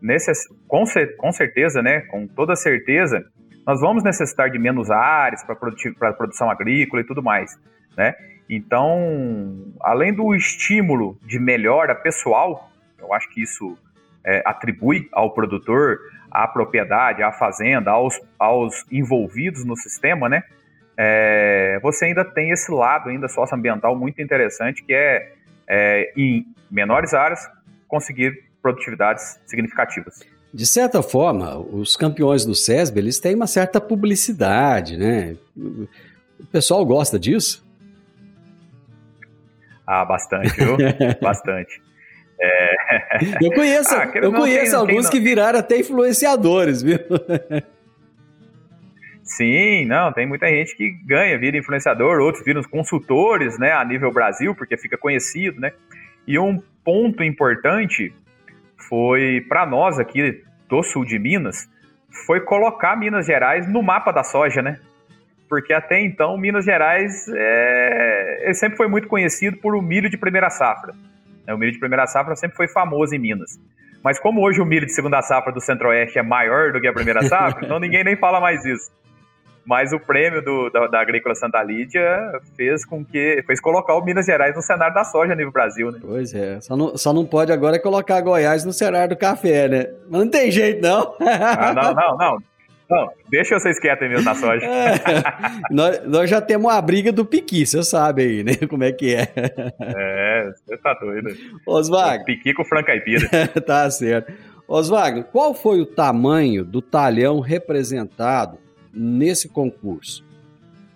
necess, 0.00 0.46
com, 0.68 0.84
com 1.16 1.32
certeza, 1.32 1.82
né, 1.82 2.00
com 2.02 2.26
toda 2.26 2.54
certeza, 2.54 3.24
nós 3.66 3.80
vamos 3.80 4.02
necessitar 4.02 4.50
de 4.50 4.58
menos 4.58 4.90
áreas 4.90 5.42
para 5.44 5.54
a 6.08 6.12
produção 6.12 6.50
agrícola 6.50 7.00
e 7.02 7.06
tudo 7.06 7.22
mais, 7.22 7.56
né? 7.96 8.14
Então, 8.50 9.72
além 9.80 10.12
do 10.12 10.34
estímulo 10.34 11.16
de 11.24 11.38
melhora 11.38 11.94
pessoal, 11.94 12.70
eu 12.98 13.14
acho 13.14 13.30
que 13.30 13.40
isso 13.40 13.78
é, 14.24 14.42
atribui 14.44 15.08
ao 15.12 15.32
produtor, 15.32 15.98
à 16.30 16.46
propriedade, 16.46 17.22
à 17.22 17.32
fazenda, 17.32 17.90
aos, 17.90 18.20
aos 18.38 18.84
envolvidos 18.90 19.64
no 19.64 19.76
sistema, 19.76 20.28
né? 20.28 20.42
É, 20.96 21.78
você 21.82 22.06
ainda 22.06 22.24
tem 22.24 22.50
esse 22.50 22.70
lado 22.70 23.08
ainda 23.08 23.28
socioambiental 23.28 23.96
muito 23.96 24.20
interessante, 24.20 24.82
que 24.84 24.92
é, 24.92 25.32
é 25.68 26.12
em 26.16 26.46
menores 26.70 27.14
áreas 27.14 27.50
conseguir 27.88 28.44
produtividades 28.62 29.40
significativas. 29.46 30.20
De 30.54 30.66
certa 30.66 31.02
forma, 31.02 31.58
os 31.58 31.96
campeões 31.96 32.44
do 32.44 32.54
SESB, 32.54 33.00
eles 33.00 33.18
têm 33.18 33.34
uma 33.34 33.46
certa 33.46 33.80
publicidade, 33.80 34.96
né? 34.98 35.36
O 35.56 36.46
pessoal 36.50 36.84
gosta 36.84 37.18
disso? 37.18 37.66
Ah, 39.86 40.04
bastante, 40.04 40.54
viu? 40.56 40.76
bastante. 41.20 41.81
É... 42.42 42.74
Eu 43.40 43.52
conheço, 43.52 43.94
ah, 43.94 44.10
eu 44.14 44.32
conheço 44.32 44.72
tem, 44.72 44.80
alguns 44.80 45.08
tem, 45.08 45.12
que 45.12 45.20
viraram 45.24 45.58
até 45.60 45.78
influenciadores, 45.78 46.82
viu? 46.82 46.98
Sim, 49.22 49.86
não, 49.86 50.12
tem 50.12 50.26
muita 50.26 50.48
gente 50.48 50.76
que 50.76 50.90
ganha, 51.06 51.38
vira 51.38 51.56
influenciador, 51.56 52.20
outros 52.20 52.44
viram 52.44 52.62
consultores, 52.64 53.58
né, 53.58 53.72
a 53.72 53.84
nível 53.84 54.12
Brasil, 54.12 54.54
porque 54.54 54.76
fica 54.76 54.98
conhecido, 54.98 55.60
né? 55.60 55.72
E 56.26 56.38
um 56.38 56.60
ponto 56.84 57.22
importante 57.22 58.12
foi 58.88 59.40
para 59.48 59.64
nós 59.64 59.98
aqui 59.98 60.42
do 60.68 60.82
sul 60.82 61.04
de 61.04 61.18
Minas, 61.18 61.68
foi 62.26 62.40
colocar 62.40 62.96
Minas 62.96 63.24
Gerais 63.24 63.66
no 63.66 63.82
mapa 63.82 64.12
da 64.12 64.24
soja, 64.24 64.60
né? 64.60 64.78
Porque 65.48 65.72
até 65.72 66.00
então 66.00 66.36
Minas 66.36 66.64
Gerais 66.64 67.26
é... 67.34 68.50
sempre 68.54 68.76
foi 68.76 68.88
muito 68.88 69.06
conhecido 69.06 69.56
por 69.58 69.74
o 69.74 69.82
milho 69.82 70.10
de 70.10 70.18
primeira 70.18 70.50
safra. 70.50 70.92
O 71.48 71.56
milho 71.56 71.72
de 71.72 71.78
primeira 71.78 72.06
safra 72.06 72.36
sempre 72.36 72.56
foi 72.56 72.68
famoso 72.68 73.14
em 73.14 73.18
Minas. 73.18 73.58
Mas 74.02 74.18
como 74.18 74.40
hoje 74.42 74.60
o 74.60 74.66
milho 74.66 74.86
de 74.86 74.92
segunda 74.92 75.22
safra 75.22 75.52
do 75.52 75.60
Centro-Oeste 75.60 76.18
é 76.18 76.22
maior 76.22 76.72
do 76.72 76.80
que 76.80 76.86
a 76.88 76.92
primeira 76.92 77.22
safra, 77.22 77.62
então 77.64 77.78
ninguém 77.78 78.02
nem 78.04 78.16
fala 78.16 78.40
mais 78.40 78.64
isso. 78.64 78.90
Mas 79.64 79.92
o 79.92 80.00
prêmio 80.00 80.42
do, 80.42 80.70
da, 80.70 80.88
da, 80.88 81.00
Agrícola 81.00 81.36
Santa 81.36 81.62
Lídia 81.62 82.02
fez 82.56 82.84
com 82.84 83.04
que. 83.04 83.42
fez 83.46 83.60
colocar 83.60 83.94
o 83.94 84.04
Minas 84.04 84.26
Gerais 84.26 84.56
no 84.56 84.62
cenário 84.62 84.92
da 84.92 85.04
soja 85.04 85.36
nível 85.36 85.52
Brasil, 85.52 85.92
né? 85.92 86.00
Pois 86.02 86.34
é. 86.34 86.60
Só 86.60 86.76
não, 86.76 86.96
só 86.96 87.12
não 87.12 87.24
pode 87.24 87.52
agora 87.52 87.78
colocar 87.78 88.20
Goiás 88.20 88.64
no 88.64 88.72
cenário 88.72 89.10
do 89.10 89.16
café, 89.16 89.68
né? 89.68 89.86
Mas 90.10 90.20
não 90.20 90.28
tem 90.28 90.50
jeito, 90.50 90.82
não. 90.82 91.14
Ah, 91.20 91.72
não, 91.72 91.94
não, 91.94 92.16
não. 92.16 92.38
Não, 92.92 93.10
deixa 93.30 93.58
vocês 93.58 93.80
quietos 93.80 94.06
mesmo 94.06 94.22
na 94.22 94.34
soja. 94.34 94.66
É, 94.72 95.60
nós, 95.70 96.06
nós, 96.06 96.30
já 96.30 96.40
temos 96.40 96.70
a 96.70 96.80
briga 96.80 97.10
do 97.10 97.24
piqui, 97.24 97.64
você 97.64 97.82
sabe 97.82 98.22
aí, 98.22 98.44
né? 98.44 98.54
Como 98.68 98.84
é 98.84 98.92
que 98.92 99.14
é. 99.14 99.32
É, 99.80 100.52
você 100.64 100.76
tá 100.76 100.94
doido. 100.94 101.34
Oswald. 101.66 102.24
Piqui 102.24 102.52
com 102.52 102.64
franca 102.64 102.88
caipira. 102.88 103.28
tá 103.64 103.90
certo. 103.90 104.32
Oswald, 104.68 105.24
qual 105.32 105.54
foi 105.54 105.80
o 105.80 105.86
tamanho 105.86 106.64
do 106.64 106.82
talhão 106.82 107.40
representado 107.40 108.58
nesse 108.92 109.48
concurso? 109.48 110.24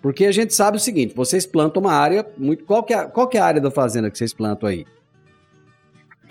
Porque 0.01 0.25
a 0.25 0.31
gente 0.31 0.53
sabe 0.53 0.77
o 0.77 0.79
seguinte, 0.79 1.15
vocês 1.15 1.45
plantam 1.45 1.81
uma 1.81 1.93
área 1.93 2.25
muito. 2.37 2.63
Qual 2.63 2.83
que 2.83 2.93
é, 2.93 3.05
qual 3.05 3.27
que 3.27 3.37
é 3.37 3.41
a 3.41 3.45
área 3.45 3.61
da 3.61 3.71
fazenda 3.71 4.11
que 4.11 4.17
vocês 4.17 4.33
plantam 4.33 4.69
aí? 4.69 4.85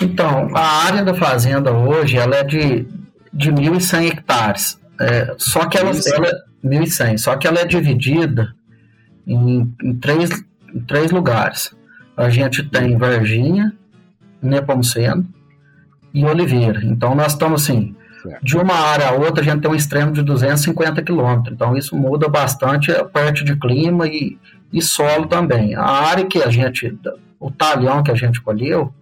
Então, 0.00 0.48
a 0.54 0.84
área 0.86 1.04
da 1.04 1.14
fazenda 1.14 1.72
hoje 1.72 2.16
ela 2.16 2.36
é 2.36 2.44
de, 2.44 2.86
de 3.32 3.50
1.100 3.50 4.12
hectares. 4.12 4.85
É, 5.00 5.34
só 5.38 5.66
que 5.66 5.76
ela, 5.76 5.92
1.100. 5.92 6.12
ela 6.14 6.44
1.100, 6.64 7.18
só 7.18 7.36
que 7.36 7.46
ela 7.46 7.60
é 7.60 7.64
dividida 7.64 8.54
em, 9.26 9.74
em, 9.82 9.94
três, 9.96 10.30
em 10.74 10.80
três 10.80 11.10
lugares. 11.10 11.74
A 12.16 12.30
gente 12.30 12.62
tem 12.62 12.96
Varginha, 12.96 13.72
Nepomuceno 14.40 15.26
e 16.14 16.24
Oliveira. 16.24 16.80
Então 16.84 17.14
nós 17.14 17.32
estamos 17.32 17.62
assim, 17.62 17.94
de 18.42 18.56
uma 18.56 18.74
área 18.74 19.08
a 19.08 19.12
outra, 19.12 19.40
a 19.40 19.44
gente 19.44 19.60
tem 19.60 19.70
um 19.70 19.74
extremo 19.74 20.12
de 20.12 20.22
250 20.22 21.02
quilômetros. 21.02 21.54
Então, 21.54 21.76
isso 21.76 21.96
muda 21.96 22.28
bastante 22.28 22.90
a 22.90 23.04
parte 23.04 23.44
de 23.44 23.56
clima 23.56 24.06
e, 24.06 24.38
e 24.72 24.82
solo 24.82 25.26
também. 25.26 25.74
A 25.74 25.84
área 25.84 26.24
que 26.26 26.42
a 26.42 26.50
gente, 26.50 26.98
o 27.38 27.50
talhão 27.50 28.02
que 28.02 28.10
a 28.10 28.14
gente 28.14 28.40
colheu, 28.40 28.92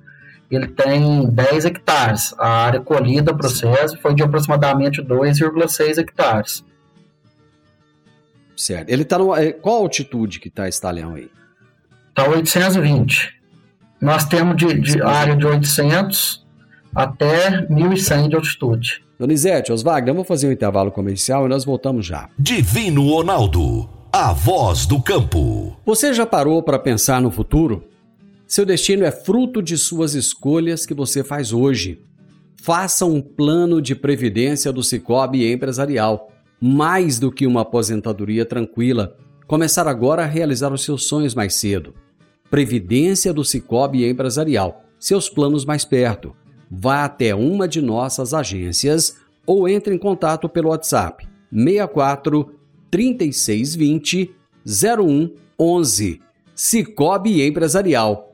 ele 0.51 0.69
tem 0.69 1.27
10 1.27 1.65
hectares. 1.65 2.35
A 2.39 2.49
área 2.49 2.81
colhida 2.81 3.35
para 3.35 3.47
o 3.47 3.51
SESI 3.51 3.97
foi 3.99 4.15
de 4.15 4.23
aproximadamente 4.23 5.03
2,6 5.03 5.99
hectares. 5.99 6.65
Certo. 8.57 8.89
Ele 8.89 9.03
está 9.03 9.19
no. 9.19 9.35
É, 9.35 9.53
qual 9.53 9.79
altitude 9.79 10.39
que 10.39 10.49
está 10.49 10.69
esse 10.69 10.81
talhão 10.81 11.15
aí? 11.15 11.31
Está 12.11 12.29
820. 12.29 13.35
Nós 14.01 14.25
temos 14.25 14.57
de, 14.57 14.75
de 14.79 15.03
área 15.03 15.35
de 15.37 15.47
800 15.47 16.45
até 16.95 17.67
1.100 17.67 18.29
de 18.29 18.37
altitude. 18.37 19.05
Donizete, 19.19 19.73
Oswagner, 19.73 20.13
vamos 20.13 20.29
fazer 20.29 20.49
um 20.49 20.53
intervalo 20.53 20.91
comercial 20.91 21.47
e 21.47 21.49
nós 21.49 21.65
voltamos 21.65 22.05
já. 22.05 22.29
Divino 22.39 23.09
Ronaldo, 23.09 23.89
a 24.13 24.33
voz 24.33 24.87
do 24.87 25.01
campo. 25.01 25.77
Você 25.85 26.13
já 26.13 26.27
parou 26.27 26.63
para 26.63 26.79
pensar 26.79 27.21
no 27.21 27.31
futuro? 27.31 27.85
Seu 28.47 28.65
destino 28.67 29.05
é 29.05 29.11
fruto 29.11 29.63
de 29.63 29.77
suas 29.79 30.15
escolhas 30.15 30.85
que 30.85 30.95
você 30.95 31.25
faz 31.25 31.53
hoje. 31.53 32.03
Faça 32.63 33.05
um 33.07 33.21
plano 33.21 33.81
de 33.81 33.95
previdência 33.95 34.73
do 34.73 34.83
Cicobi 34.83 35.51
Empresarial. 35.51 36.31
Mais 36.61 37.19
do 37.19 37.33
que 37.33 37.47
uma 37.47 37.63
aposentadoria 37.63 38.45
tranquila. 38.45 39.17
Começar 39.47 39.87
agora 39.87 40.23
a 40.23 40.27
realizar 40.27 40.73
os 40.73 40.85
seus 40.85 41.05
sonhos 41.07 41.35
mais 41.35 41.55
cedo. 41.55 41.95
Previdência 42.51 43.33
do 43.33 43.45
Cicobi 43.45 44.09
Empresarial. 44.09 44.85
Seus 44.99 45.29
planos 45.29 45.65
mais 45.65 45.85
perto 45.85 46.35
vá 46.71 47.05
até 47.05 47.35
uma 47.35 47.69
de 47.69 47.81
nossas 47.81 48.35
agências 48.35 49.17
ou 49.47 49.69
entre 49.69 49.95
em 49.95 49.99
contato 49.99 50.49
pelo 50.49 50.71
WhatsApp 50.71 51.27
64 51.53 52.55
3620 52.91 54.35
0111. 54.67 56.21
Cicobi 56.55 57.43
Empresarial. 57.43 58.34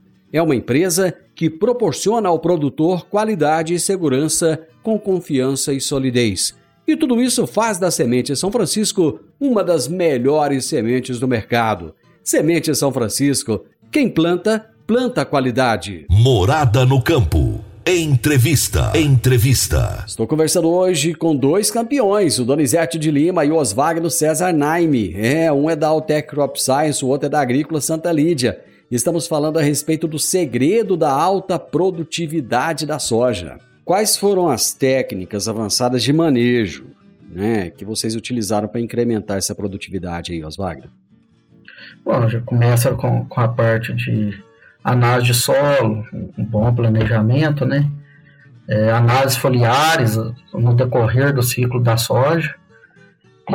É 0.33 0.41
uma 0.41 0.55
empresa 0.55 1.13
que 1.35 1.49
proporciona 1.49 2.29
ao 2.29 2.39
produtor 2.39 3.05
qualidade 3.07 3.73
e 3.73 3.79
segurança 3.79 4.59
com 4.81 4.97
confiança 4.97 5.73
e 5.73 5.81
solidez. 5.81 6.55
E 6.87 6.95
tudo 6.95 7.21
isso 7.21 7.45
faz 7.45 7.77
da 7.77 7.91
Semente 7.91 8.35
São 8.35 8.51
Francisco 8.51 9.19
uma 9.39 9.63
das 9.63 9.87
melhores 9.87 10.65
sementes 10.65 11.19
do 11.19 11.27
mercado. 11.27 11.93
Semente 12.23 12.73
São 12.75 12.91
Francisco, 12.91 13.65
quem 13.91 14.09
planta, 14.09 14.67
planta 14.87 15.25
qualidade. 15.25 16.05
Morada 16.09 16.85
no 16.85 17.01
campo. 17.01 17.63
Entrevista. 17.85 18.91
Entrevista. 18.95 20.03
Estou 20.07 20.27
conversando 20.27 20.69
hoje 20.69 21.15
com 21.15 21.35
dois 21.35 21.71
campeões, 21.71 22.37
o 22.37 22.45
Donizete 22.45 22.99
de 22.99 23.09
Lima 23.09 23.43
e 23.43 23.51
o 23.51 23.55
Oswagno 23.55 24.09
César 24.09 24.53
Naime. 24.53 25.13
É, 25.17 25.51
um 25.51 25.69
é 25.69 25.75
da 25.75 25.87
Altec 25.87 26.29
Crop 26.29 26.61
Science, 26.61 27.03
o 27.03 27.07
outro 27.07 27.25
é 27.25 27.29
da 27.29 27.41
Agrícola 27.41 27.81
Santa 27.81 28.11
Lídia. 28.11 28.59
Estamos 28.91 29.25
falando 29.25 29.57
a 29.57 29.61
respeito 29.61 30.05
do 30.05 30.19
segredo 30.19 30.97
da 30.97 31.09
alta 31.09 31.57
produtividade 31.57 32.85
da 32.85 32.99
soja. 32.99 33.57
Quais 33.85 34.17
foram 34.17 34.49
as 34.49 34.73
técnicas 34.73 35.47
avançadas 35.47 36.03
de 36.03 36.11
manejo 36.11 36.87
né, 37.29 37.69
que 37.69 37.85
vocês 37.85 38.17
utilizaram 38.17 38.67
para 38.67 38.81
incrementar 38.81 39.37
essa 39.37 39.55
produtividade 39.55 40.33
aí, 40.33 40.43
Oswagno? 40.43 40.91
Bom, 42.03 42.27
já 42.27 42.41
começa 42.41 42.91
com, 42.91 43.23
com 43.23 43.39
a 43.39 43.47
parte 43.47 43.93
de 43.93 44.37
análise 44.83 45.27
de 45.27 45.33
solo, 45.35 46.05
um 46.37 46.43
bom 46.43 46.73
planejamento, 46.75 47.65
né? 47.65 47.89
É, 48.67 48.91
análise 48.91 49.39
foliares 49.39 50.17
no 50.53 50.75
decorrer 50.75 51.33
do 51.33 51.41
ciclo 51.41 51.81
da 51.81 51.95
soja. 51.95 52.55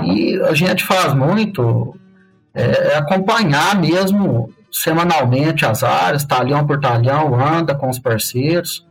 E 0.03 0.41
a 0.43 0.55
gente 0.55 0.83
faz 0.83 1.13
muito 1.13 1.95
é, 2.55 2.93
é 2.93 2.97
acompanhar 2.97 3.79
mesmo 3.79 4.56
semanalmente 4.71 5.65
as 5.65 5.83
áreas, 5.83 6.25
talhão 6.25 6.67
por 6.67 6.81
talhão, 6.81 7.39
anda 7.41 7.75
com 7.75 7.89
os 7.89 7.99
parceiros, 7.99 8.87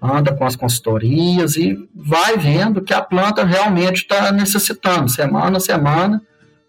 anda 0.00 0.32
com 0.32 0.44
as 0.44 0.56
consultorias 0.56 1.56
e 1.56 1.76
vai 1.94 2.36
vendo 2.36 2.82
que 2.82 2.94
a 2.94 3.02
planta 3.02 3.44
realmente 3.44 4.02
está 4.02 4.30
necessitando, 4.30 5.08
semana 5.08 5.58
a 5.58 5.60
semana, 5.60 6.22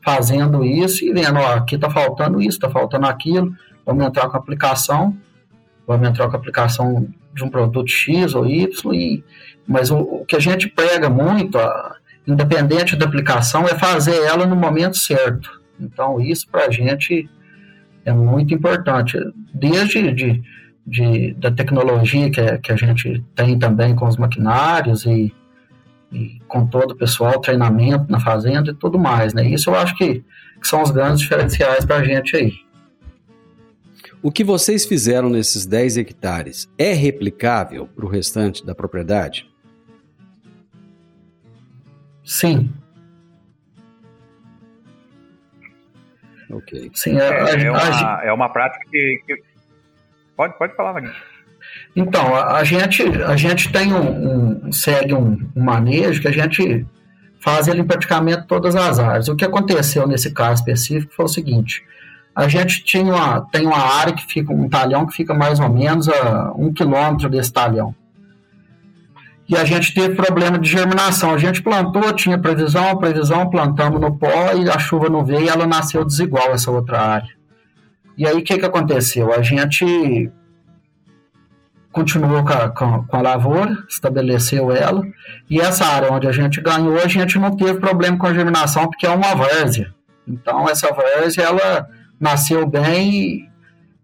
fazendo 0.03 0.63
isso 0.63 1.05
e 1.05 1.13
vendo, 1.13 1.37
ó, 1.37 1.55
aqui 1.55 1.75
está 1.75 1.89
faltando 1.89 2.41
isso, 2.41 2.57
está 2.57 2.69
faltando 2.69 3.05
aquilo, 3.05 3.53
vamos 3.85 4.05
entrar 4.05 4.27
com 4.29 4.37
a 4.37 4.39
aplicação, 4.39 5.15
vamos 5.85 6.07
entrar 6.07 6.27
com 6.27 6.35
a 6.35 6.39
aplicação 6.39 7.07
de 7.33 7.43
um 7.43 7.49
produto 7.49 7.89
X 7.89 8.33
ou 8.33 8.45
Y, 8.45 8.93
e, 8.93 9.23
mas 9.67 9.91
o, 9.91 9.97
o 9.99 10.25
que 10.25 10.35
a 10.35 10.39
gente 10.39 10.67
prega 10.67 11.09
muito, 11.09 11.57
independente 12.25 12.95
da 12.95 13.05
aplicação, 13.05 13.65
é 13.65 13.75
fazer 13.75 14.23
ela 14.23 14.45
no 14.45 14.55
momento 14.55 14.97
certo. 14.97 15.59
Então, 15.79 16.19
isso 16.19 16.47
para 16.49 16.65
a 16.65 16.71
gente 16.71 17.29
é 18.05 18.13
muito 18.13 18.53
importante. 18.53 19.17
Desde 19.53 20.11
de, 20.11 20.43
de, 20.85 21.33
da 21.33 21.51
tecnologia 21.51 22.29
que, 22.29 22.57
que 22.59 22.71
a 22.71 22.75
gente 22.75 23.23
tem 23.35 23.57
também 23.57 23.95
com 23.95 24.07
os 24.07 24.17
maquinários 24.17 25.05
e, 25.05 25.33
e 26.11 26.39
com 26.47 26.65
todo 26.65 26.91
o 26.91 26.95
pessoal, 26.95 27.39
treinamento 27.39 28.11
na 28.11 28.19
fazenda 28.19 28.71
e 28.71 28.75
tudo 28.75 28.97
mais. 28.97 29.33
Né? 29.33 29.47
Isso 29.47 29.69
eu 29.69 29.75
acho 29.75 29.95
que, 29.95 30.23
que 30.59 30.67
são 30.67 30.81
os 30.81 30.91
grandes 30.91 31.21
diferenciais 31.21 31.85
para 31.85 31.97
a 31.97 32.03
gente 32.03 32.35
aí. 32.35 32.53
O 34.21 34.31
que 34.31 34.43
vocês 34.43 34.85
fizeram 34.85 35.29
nesses 35.29 35.65
10 35.65 35.97
hectares 35.97 36.69
é 36.77 36.91
replicável 36.91 37.87
para 37.87 38.05
o 38.05 38.09
restante 38.09 38.65
da 38.65 38.75
propriedade? 38.75 39.49
Sim. 42.23 42.69
Ok. 46.51 46.91
Sim, 46.93 47.19
a, 47.19 47.23
é, 47.23 47.63
é, 47.63 47.71
uma, 47.71 48.21
é 48.23 48.33
uma 48.33 48.49
prática 48.49 48.83
que, 48.89 49.21
que... 49.25 49.43
Pode, 50.35 50.57
pode 50.57 50.75
falar, 50.75 50.93
Magno. 50.93 51.11
Então, 51.95 52.35
a, 52.35 52.57
a, 52.57 52.63
gente, 52.63 53.03
a 53.23 53.35
gente 53.35 53.71
tem 53.71 53.93
um, 53.93 54.67
um 54.67 54.71
segue 54.71 55.13
um, 55.13 55.49
um, 55.55 55.63
manejo 55.63 56.21
que 56.21 56.27
a 56.27 56.31
gente 56.31 56.85
faz 57.39 57.67
ele 57.67 57.81
em 57.81 57.85
praticamente 57.85 58.47
todas 58.47 58.75
as 58.75 58.99
áreas. 58.99 59.27
O 59.27 59.35
que 59.35 59.45
aconteceu 59.45 60.07
nesse 60.07 60.33
caso 60.33 60.61
específico 60.61 61.13
foi 61.13 61.25
o 61.25 61.29
seguinte: 61.29 61.83
a 62.35 62.47
gente 62.47 62.83
tinha 62.83 63.13
uma, 63.13 63.41
tem 63.41 63.65
uma 63.65 63.77
área 63.77 64.13
que 64.13 64.25
fica, 64.25 64.53
um 64.53 64.69
talhão 64.69 65.05
que 65.05 65.13
fica 65.13 65.33
mais 65.33 65.59
ou 65.59 65.69
menos 65.69 66.07
a 66.07 66.51
um 66.55 66.71
quilômetro 66.73 67.29
desse 67.29 67.51
talhão. 67.51 67.93
E 69.49 69.57
a 69.57 69.65
gente 69.65 69.95
teve 69.95 70.13
problema 70.13 70.59
de 70.59 70.69
germinação. 70.69 71.33
A 71.33 71.37
gente 71.39 71.63
plantou, 71.63 72.13
tinha 72.13 72.37
previsão, 72.37 72.95
previsão, 72.97 73.49
plantamos 73.49 73.99
no 73.99 74.15
pó 74.15 74.53
e 74.53 74.69
a 74.69 74.77
chuva 74.77 75.09
não 75.09 75.25
veio 75.25 75.45
e 75.45 75.49
ela 75.49 75.65
nasceu 75.65 76.05
desigual 76.05 76.51
essa 76.51 76.69
outra 76.69 77.01
área. 77.01 77.29
E 78.15 78.27
aí 78.27 78.37
o 78.37 78.43
que, 78.43 78.59
que 78.59 78.65
aconteceu? 78.65 79.33
A 79.33 79.41
gente 79.41 80.31
continuou 81.91 82.43
com 82.43 82.53
a, 82.53 82.69
com, 82.69 83.17
a, 83.17 83.21
lavoura, 83.21 83.75
estabeleceu 83.89 84.71
ela, 84.71 85.03
e 85.49 85.59
essa 85.59 85.85
área 85.85 86.11
onde 86.11 86.27
a 86.27 86.31
gente 86.31 86.61
ganhou, 86.61 86.99
a 86.99 87.07
gente 87.07 87.39
não 87.39 87.55
teve 87.57 87.79
problema 87.79 88.17
com 88.17 88.27
a 88.27 88.33
germinação, 88.33 88.87
porque 88.87 89.07
é 89.07 89.09
uma 89.09 89.33
várzea. 89.33 89.91
Então, 90.27 90.69
essa 90.69 90.93
várzea, 90.93 91.43
ela 91.43 91.89
nasceu 92.19 92.67
bem 92.67 93.11
e, 93.11 93.49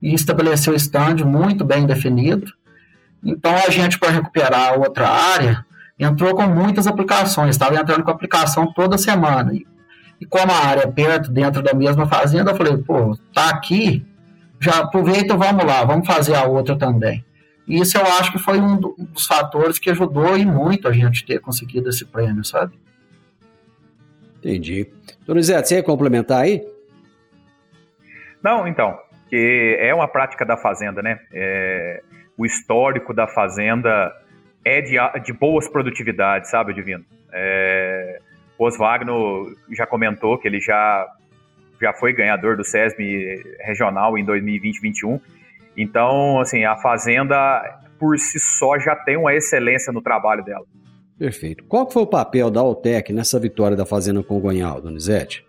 e 0.01 0.13
estabeleceu 0.15 0.73
o 0.73 0.75
stand 0.75 1.17
muito 1.23 1.63
bem 1.63 1.85
definido. 1.85 2.51
Então, 3.23 3.55
a 3.55 3.69
gente, 3.69 3.97
para 3.97 4.11
recuperar 4.11 4.69
a 4.69 4.73
outra 4.73 5.07
área, 5.07 5.65
entrou 5.97 6.35
com 6.35 6.43
muitas 6.43 6.87
aplicações, 6.87 7.55
estava 7.55 7.75
entrando 7.75 8.03
com 8.03 8.11
aplicação 8.11 8.71
toda 8.73 8.97
semana. 8.97 9.53
E, 9.53 9.65
e 10.19 10.25
como 10.25 10.51
a 10.51 10.57
área 10.57 10.81
é 10.81 10.91
perto, 10.91 11.31
dentro 11.31 11.61
da 11.61 11.73
mesma 11.73 12.07
fazenda, 12.07 12.51
eu 12.51 12.55
falei, 12.55 12.77
pô, 12.77 13.17
tá 13.33 13.49
aqui, 13.49 14.05
já 14.59 14.79
aproveita, 14.79 15.35
vamos 15.35 15.65
lá, 15.65 15.83
vamos 15.83 16.05
fazer 16.07 16.35
a 16.35 16.43
outra 16.43 16.77
também. 16.77 17.25
E 17.67 17.79
isso 17.79 17.97
eu 17.97 18.05
acho 18.05 18.31
que 18.31 18.37
foi 18.37 18.59
um 18.59 18.77
dos 18.77 19.25
fatores 19.25 19.79
que 19.79 19.89
ajudou 19.89 20.37
e 20.37 20.45
muito 20.45 20.87
a 20.87 20.91
gente 20.91 21.25
ter 21.25 21.39
conseguido 21.39 21.89
esse 21.89 22.05
prêmio, 22.05 22.43
sabe? 22.43 22.79
Entendi. 24.37 24.87
Donizete, 25.25 25.67
você 25.67 25.75
ia 25.77 25.83
complementar 25.83 26.43
aí? 26.43 26.63
Não, 28.43 28.67
então, 28.67 28.95
que 29.27 29.75
é 29.79 29.91
uma 29.93 30.07
prática 30.07 30.45
da 30.45 30.55
fazenda, 30.55 31.01
né? 31.01 31.19
É, 31.33 32.03
o 32.37 32.45
histórico 32.45 33.13
da 33.13 33.27
fazenda 33.27 34.11
é 34.63 34.81
de, 34.81 34.97
de 35.23 35.33
boas 35.33 35.67
produtividades, 35.67 36.49
sabe, 36.49 36.73
Divino? 36.73 37.05
É, 37.31 38.19
o 38.57 38.65
Oswagno 38.65 39.55
já 39.71 39.85
comentou 39.85 40.37
que 40.37 40.47
ele 40.47 40.59
já, 40.59 41.07
já 41.81 41.93
foi 41.93 42.13
ganhador 42.13 42.57
do 42.57 42.63
SESM 42.63 42.99
regional 43.59 44.17
em 44.17 44.25
2020-21 44.25 45.19
então, 45.77 46.39
assim, 46.39 46.63
a 46.63 46.77
Fazenda 46.77 47.79
por 47.99 48.17
si 48.17 48.39
só 48.39 48.79
já 48.79 48.95
tem 48.95 49.17
uma 49.17 49.33
excelência 49.33 49.91
no 49.91 50.01
trabalho 50.01 50.43
dela. 50.43 50.65
Perfeito. 51.17 51.63
Qual 51.65 51.89
foi 51.89 52.03
o 52.03 52.07
papel 52.07 52.49
da 52.49 52.59
Altec 52.59 53.11
nessa 53.13 53.39
vitória 53.39 53.75
da 53.75 53.85
Fazenda 53.85 54.21
Congonhal, 54.23 54.81
Donizete? 54.81 55.45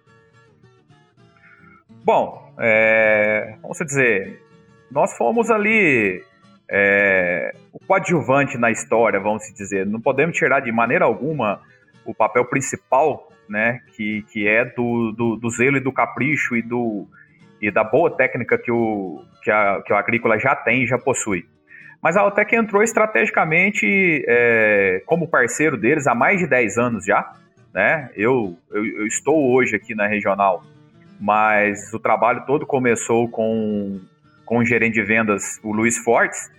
Bom, 2.04 2.54
é, 2.58 3.56
vamos 3.60 3.78
dizer, 3.78 4.40
nós 4.90 5.16
fomos 5.16 5.50
ali 5.50 6.22
é, 6.70 7.54
o 7.72 7.78
coadjuvante 7.86 8.58
na 8.58 8.70
história, 8.70 9.20
vamos 9.20 9.42
dizer. 9.54 9.86
Não 9.86 10.00
podemos 10.00 10.36
tirar 10.36 10.60
de 10.60 10.72
maneira 10.72 11.04
alguma 11.04 11.60
o 12.04 12.14
papel 12.14 12.44
principal, 12.44 13.28
né, 13.48 13.80
que, 13.94 14.22
que 14.30 14.46
é 14.46 14.64
do, 14.64 15.12
do, 15.12 15.36
do 15.36 15.50
zelo 15.50 15.76
e 15.76 15.80
do 15.80 15.92
capricho 15.92 16.56
e 16.56 16.62
do, 16.62 17.06
e 17.60 17.70
da 17.70 17.84
boa 17.84 18.10
técnica 18.10 18.58
que 18.58 18.70
o, 18.70 19.22
que 19.42 19.50
a, 19.50 19.82
que 19.84 19.92
o 19.92 19.96
agrícola 19.96 20.38
já 20.38 20.54
tem, 20.54 20.86
já 20.86 20.98
possui. 20.98 21.46
Mas 22.02 22.16
a 22.16 22.20
Altec 22.20 22.54
entrou 22.54 22.82
estrategicamente 22.82 24.24
é, 24.28 25.02
como 25.06 25.28
parceiro 25.28 25.76
deles 25.76 26.06
há 26.06 26.14
mais 26.14 26.38
de 26.38 26.46
10 26.46 26.78
anos 26.78 27.04
já. 27.04 27.32
Né? 27.74 28.10
Eu, 28.14 28.56
eu, 28.70 28.84
eu, 28.84 29.06
estou 29.06 29.52
hoje 29.52 29.76
aqui 29.76 29.94
na 29.94 30.06
regional, 30.06 30.62
mas 31.20 31.92
o 31.92 31.98
trabalho 31.98 32.44
todo 32.46 32.66
começou 32.66 33.28
com, 33.28 34.00
com 34.46 34.58
o 34.58 34.64
gerente 34.64 34.94
de 34.94 35.02
vendas, 35.02 35.60
o 35.62 35.72
Luiz 35.72 35.98
Fortes, 35.98 36.50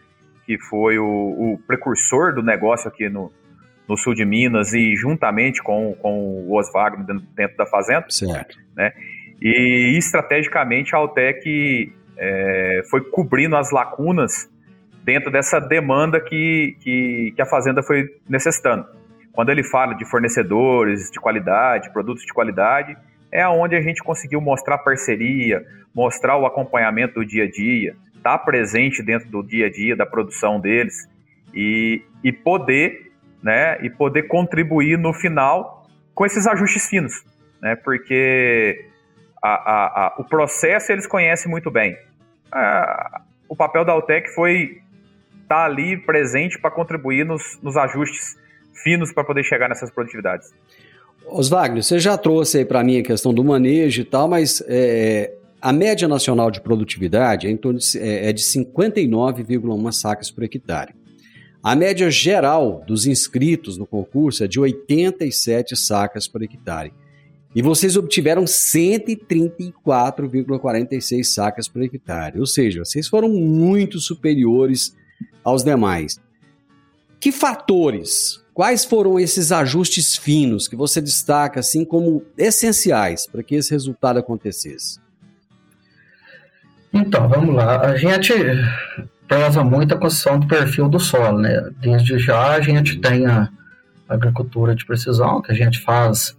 que 0.45 0.60
foi 0.60 1.00
o, 1.00 1.06
o 1.06 1.60
precursor 1.65 2.36
do 2.36 2.43
negócio 2.43 2.88
aqui 2.88 3.10
no, 3.10 3.32
no 3.88 3.97
sul 3.97 4.13
de 4.13 4.26
Minas 4.26 4.73
e 4.73 4.95
juntamente 4.95 5.63
com, 5.63 5.95
com 5.95 6.45
o 6.47 6.56
Oswagno 6.56 7.06
dentro 7.34 7.58
da 7.58 7.65
fazenda. 7.65 8.06
Certo. 8.10 8.58
Né? 8.76 8.91
E 9.41 9.97
estrategicamente 9.97 10.93
a 10.93 11.00
Altec 11.00 11.93
é, 12.17 12.82
foi 12.89 13.02
cobrindo 13.10 13.56
as 13.56 13.71
lacunas 13.71 14.50
dentro 15.04 15.32
dessa 15.32 15.60
demanda 15.60 16.19
que, 16.19 16.76
que, 16.82 17.34
que, 17.36 17.41
a 17.41 17.45
fazenda 17.45 17.82
foi 17.82 18.10
necessitando. 18.28 18.86
Quando 19.32 19.50
ele 19.50 19.63
fala 19.63 19.93
de 19.93 20.04
fornecedores 20.10 21.10
de 21.12 21.19
qualidade, 21.19 21.93
produtos 21.93 22.26
de 22.26 22.34
qualidade, 22.34 22.97
é 23.32 23.47
onde 23.47 23.76
a 23.76 23.82
gente 23.82 24.04
conseguiu 24.04 24.41
mostrar 24.41 24.80
parceria, 24.80 25.63
mostrar 25.97 26.38
o 26.38 26.45
acompanhamento 26.45 27.15
do 27.15 27.25
dia 27.25 27.45
a 27.45 27.49
dia, 27.49 27.95
estar 28.15 28.38
tá 28.38 28.45
presente 28.45 29.01
dentro 29.01 29.27
do 29.29 29.41
dia 29.41 29.65
a 29.65 29.71
dia 29.71 29.95
da 29.95 30.05
produção 30.05 30.60
deles 30.60 31.10
e, 31.51 32.03
e 32.23 32.31
poder, 32.31 33.12
né, 33.41 33.83
e 33.83 33.89
poder 33.89 34.27
contribuir 34.27 34.95
no 34.95 35.12
final 35.12 35.88
com 36.13 36.23
esses 36.23 36.45
ajustes 36.45 36.88
finos, 36.88 37.25
né, 37.60 37.75
porque 37.75 38.86
a, 39.41 39.49
a, 39.49 39.86
a, 40.05 40.15
o 40.19 40.23
processo 40.23 40.91
eles 40.91 41.07
conhecem 41.07 41.49
muito 41.49 41.71
bem. 41.71 41.97
o 43.49 43.55
papel 43.55 43.83
da 43.83 43.93
Altec 43.93 44.29
foi 44.36 44.83
estar 45.41 45.47
tá 45.47 45.65
ali 45.65 45.97
presente 45.97 46.60
para 46.60 46.69
contribuir 46.69 47.25
nos, 47.25 47.60
nos 47.63 47.75
ajustes 47.75 48.38
finos 48.83 49.12
para 49.12 49.23
poder 49.23 49.43
chegar 49.43 49.67
nessas 49.67 49.89
produtividades. 49.89 50.53
Oswagner, 51.25 51.81
você 51.81 51.97
já 51.97 52.15
trouxe 52.19 52.60
aí 52.60 52.65
para 52.65 52.83
mim 52.83 52.99
a 52.99 53.03
questão 53.03 53.33
do 53.33 53.43
manejo 53.43 54.01
e 54.01 54.05
tal, 54.05 54.27
mas 54.27 54.63
é, 54.67 55.33
a 55.61 55.71
média 55.73 56.07
nacional 56.07 56.49
de 56.51 56.61
produtividade 56.61 57.47
é, 57.47 57.49
em 57.49 57.57
torno 57.57 57.79
de, 57.79 57.97
é, 57.97 58.29
é 58.29 58.33
de 58.33 58.43
59,1 58.43 59.91
sacas 59.91 60.29
por 60.29 60.43
hectare. 60.43 60.93
A 61.63 61.75
média 61.75 62.07
geral 62.09 62.83
dos 62.87 63.05
inscritos 63.07 63.77
no 63.77 63.85
concurso 63.85 64.43
é 64.43 64.47
de 64.47 64.59
87 64.59 65.75
sacas 65.75 66.27
por 66.27 66.41
hectare. 66.43 66.93
E 67.55 67.61
vocês 67.61 67.95
obtiveram 67.97 68.45
134,46 68.45 71.23
sacas 71.23 71.67
por 71.67 71.81
hectare. 71.81 72.39
Ou 72.39 72.45
seja, 72.45 72.85
vocês 72.85 73.07
foram 73.07 73.29
muito 73.29 73.99
superiores 73.99 74.95
aos 75.43 75.63
demais. 75.63 76.19
Que 77.19 77.31
fatores, 77.31 78.45
quais 78.53 78.85
foram 78.85 79.19
esses 79.19 79.51
ajustes 79.51 80.15
finos 80.15 80.67
que 80.67 80.75
você 80.75 81.01
destaca 81.01 81.59
assim 81.59 81.83
como 81.83 82.23
essenciais 82.37 83.25
para 83.25 83.41
que 83.41 83.55
esse 83.55 83.71
resultado 83.71 84.19
acontecesse? 84.19 85.06
Então, 86.99 87.27
vamos 87.27 87.55
lá. 87.55 87.81
A 87.81 87.95
gente 87.95 88.33
preza 89.27 89.63
muito 89.63 89.93
a 89.93 89.97
construção 89.97 90.39
do 90.39 90.47
perfil 90.47 90.89
do 90.89 90.99
solo, 90.99 91.39
né? 91.39 91.69
Desde 91.79 92.17
já 92.17 92.53
a 92.53 92.62
gente 92.62 92.99
tem 92.99 93.27
a 93.27 93.49
agricultura 94.07 94.73
de 94.73 94.86
precisão, 94.86 95.41
que 95.41 95.51
a 95.51 95.55
gente 95.55 95.79
faz 95.79 96.38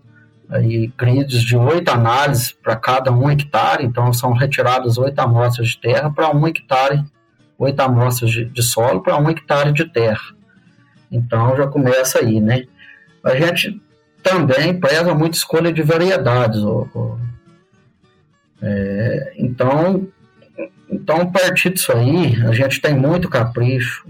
aí 0.51 0.91
grids 0.97 1.43
de 1.43 1.57
oito 1.57 1.91
análises 1.91 2.53
para 2.53 2.75
cada 2.75 3.13
um 3.13 3.31
hectare, 3.31 3.85
então 3.85 4.13
são 4.15 4.33
retiradas 4.33 4.97
oito 4.97 5.19
amostras 5.19 5.69
de 5.69 5.79
terra 5.79 6.11
para 6.11 6.35
um 6.35 6.47
hectare, 6.47 7.05
oito 7.59 7.81
amostras 7.81 8.31
de, 8.31 8.47
de 8.47 8.63
solo 8.63 9.03
para 9.03 9.19
um 9.19 9.29
hectare 9.29 9.73
de 9.73 9.85
terra. 9.85 10.35
Então 11.13 11.57
já 11.57 11.67
começa 11.67 12.21
aí, 12.21 12.41
né? 12.41 12.65
A 13.23 13.37
gente 13.37 13.81
também 14.23 14.79
preza 14.79 15.15
muito 15.15 15.35
escolha 15.35 15.73
de 15.73 15.83
variedades. 15.83 16.63
É, 18.63 19.35
então, 19.37 20.09
então, 20.91 21.31
partir 21.31 21.71
disso 21.71 21.93
aí, 21.93 22.37
a 22.47 22.53
gente 22.53 22.81
tem 22.81 22.95
muito 22.95 23.29
capricho, 23.29 24.07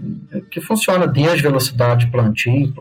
que 0.49 0.61
funciona 0.61 1.05
desde 1.05 1.43
velocidade 1.43 2.05
de 2.05 2.11
plantio, 2.11 2.73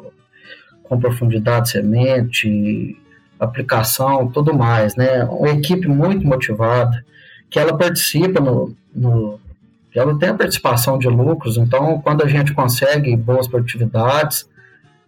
com 0.84 1.00
profundidade 1.00 1.66
de 1.66 1.72
semente, 1.72 2.96
aplicação, 3.38 4.28
tudo 4.28 4.54
mais, 4.54 4.96
né? 4.96 5.24
Uma 5.24 5.50
equipe 5.50 5.87
muito 5.88 6.26
motivada, 6.26 7.04
que 7.50 7.58
ela 7.58 7.76
participa 7.76 8.40
no, 8.40 8.74
no 8.94 9.40
ela 9.94 10.16
tem 10.16 10.28
a 10.28 10.34
participação 10.34 10.96
de 10.96 11.08
lucros, 11.08 11.56
então 11.56 12.00
quando 12.00 12.22
a 12.22 12.28
gente 12.28 12.52
consegue 12.52 13.16
boas 13.16 13.48
produtividades, 13.48 14.48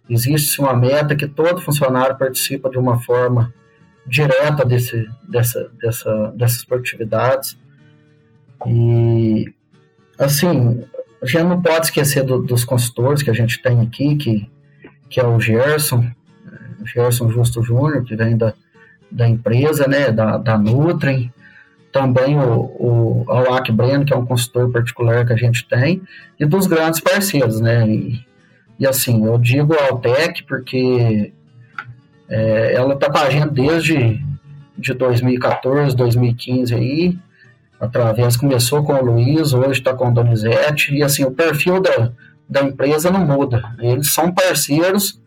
existe 0.09 0.59
uma 0.59 0.75
meta 0.75 1.15
que 1.15 1.27
todo 1.27 1.61
funcionário 1.61 2.17
participa 2.17 2.69
de 2.69 2.77
uma 2.77 2.99
forma 2.99 3.53
direta 4.05 4.65
desse, 4.65 5.07
dessa, 5.29 5.71
dessa, 5.81 6.33
dessas 6.35 6.65
produtividades. 6.65 7.57
E, 8.67 9.53
assim, 10.17 10.83
a 11.21 11.25
gente 11.25 11.43
não 11.43 11.61
pode 11.61 11.85
esquecer 11.85 12.23
do, 12.23 12.41
dos 12.41 12.63
consultores 12.63 13.21
que 13.21 13.29
a 13.29 13.33
gente 13.33 13.61
tem 13.61 13.79
aqui, 13.81 14.15
que, 14.15 14.49
que 15.09 15.19
é 15.19 15.25
o 15.25 15.39
Gerson, 15.39 16.09
o 16.81 16.85
Gerson 16.85 17.29
Justo 17.29 17.61
Júnior, 17.61 18.03
que 18.03 18.15
vem 18.15 18.35
da, 18.35 18.53
da 19.09 19.27
empresa, 19.27 19.87
né, 19.87 20.11
da, 20.11 20.37
da 20.37 20.57
Nutrem, 20.57 21.31
também 21.91 22.37
o, 22.37 23.25
o 23.25 23.25
Alac 23.29 23.71
Breno, 23.71 24.05
que 24.05 24.13
é 24.13 24.17
um 24.17 24.25
consultor 24.25 24.71
particular 24.71 25.25
que 25.25 25.33
a 25.33 25.37
gente 25.37 25.67
tem, 25.67 26.01
e 26.39 26.45
dos 26.45 26.65
grandes 26.65 26.99
parceiros, 26.99 27.59
né, 27.59 27.87
e, 27.87 28.25
e 28.79 28.87
assim, 28.87 29.25
eu 29.25 29.37
digo 29.37 29.75
a 29.75 29.89
Altec 29.89 30.43
porque 30.43 31.33
é, 32.29 32.73
ela 32.73 32.93
está 32.93 33.11
com 33.11 33.17
a 33.17 33.29
gente 33.29 33.49
desde 33.49 34.19
de 34.77 34.93
2014, 34.93 35.95
2015 35.95 36.73
aí, 36.73 37.19
através, 37.81 38.37
começou 38.37 38.83
com 38.83 38.93
o 38.93 39.03
Luiz, 39.03 39.53
hoje 39.53 39.79
está 39.79 39.91
com 39.91 40.09
o 40.09 40.13
Donizete, 40.13 40.93
e 40.93 41.01
assim, 41.01 41.23
o 41.23 41.31
perfil 41.31 41.81
da, 41.81 42.11
da 42.47 42.61
empresa 42.61 43.09
não 43.09 43.25
muda. 43.25 43.63
Eles 43.79 44.13
são 44.13 44.31
parceiros, 44.31 45.19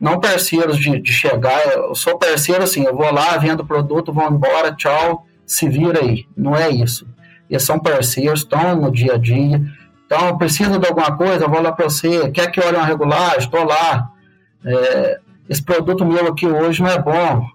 não 0.00 0.18
parceiros 0.18 0.76
de, 0.76 1.00
de 1.00 1.12
chegar, 1.12 1.68
eu 1.68 1.94
sou 1.94 2.18
parceiro 2.18 2.64
assim, 2.64 2.84
eu 2.84 2.96
vou 2.96 3.12
lá, 3.14 3.36
vendo 3.36 3.64
produto, 3.64 4.12
vou 4.12 4.28
embora, 4.28 4.74
tchau, 4.74 5.24
se 5.46 5.68
vira 5.68 6.00
aí. 6.00 6.26
Não 6.36 6.56
é 6.56 6.68
isso. 6.68 7.06
Eles 7.48 7.62
são 7.62 7.78
parceiros, 7.78 8.40
estão 8.40 8.74
no 8.74 8.90
dia 8.90 9.14
a 9.14 9.18
dia. 9.18 9.62
Então, 10.04 10.36
precisa 10.36 10.80
de 10.80 10.86
alguma 10.88 11.16
coisa, 11.16 11.44
eu 11.44 11.48
vou 11.50 11.62
lá 11.62 11.70
para 11.70 11.84
você. 11.84 12.28
Quer 12.32 12.50
que 12.50 12.60
olhe 12.60 12.76
uma 12.76 12.86
regulagem? 12.86 13.38
Estou 13.38 13.62
lá. 13.62 14.10
É, 14.64 15.20
esse 15.48 15.62
produto 15.62 16.04
meu 16.04 16.26
aqui 16.26 16.46
hoje 16.46 16.82
não 16.82 16.90
é 16.90 16.98
bom. 17.00 17.46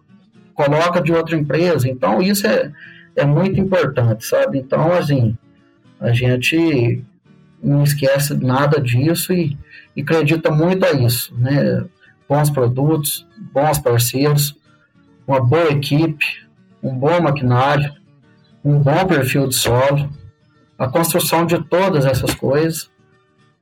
Coloca 0.54 1.02
de 1.02 1.12
outra 1.12 1.36
empresa. 1.36 1.90
Então, 1.90 2.22
isso 2.22 2.48
é, 2.48 2.72
é 3.16 3.26
muito 3.26 3.60
importante, 3.60 4.26
sabe? 4.26 4.60
Então, 4.60 4.92
assim, 4.92 5.38
a 6.00 6.12
gente 6.12 7.04
não 7.62 7.84
esquece 7.84 8.34
nada 8.36 8.80
disso 8.80 9.34
e, 9.34 9.58
e 9.96 10.02
acredita 10.02 10.52
muito 10.52 10.86
a 10.86 10.92
isso, 10.92 11.34
né? 11.38 11.86
Bons 12.28 12.50
produtos, 12.50 13.26
bons 13.54 13.80
parceiros, 13.80 14.56
uma 15.28 15.40
boa 15.40 15.72
equipe, 15.72 16.26
um 16.82 16.94
bom 16.96 17.22
maquinário, 17.22 17.94
um 18.64 18.80
bom 18.80 19.06
perfil 19.06 19.48
de 19.48 19.56
solo, 19.56 20.10
a 20.78 20.88
construção 20.88 21.46
de 21.46 21.64
todas 21.64 22.06
essas 22.06 22.34
coisas, 22.34 22.90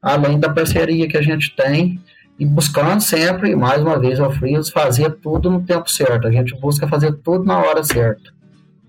além 0.02 0.40
da 0.40 0.50
parceria 0.50 1.08
que 1.08 1.18
a 1.18 1.22
gente 1.22 1.56
tem 1.56 2.02
e 2.40 2.46
buscando 2.46 3.02
sempre, 3.02 3.56
mais 3.56 3.82
uma 3.82 4.00
vez 4.00 4.20
eu 4.20 4.32
friso, 4.32 4.72
fazer 4.72 5.12
tudo 5.22 5.50
no 5.50 5.62
tempo 5.62 5.90
certo. 5.90 6.28
A 6.28 6.32
gente 6.32 6.60
busca 6.60 6.88
fazer 6.88 7.14
tudo 7.18 7.44
na 7.46 7.60
hora 7.60 7.84
certa. 7.84 8.34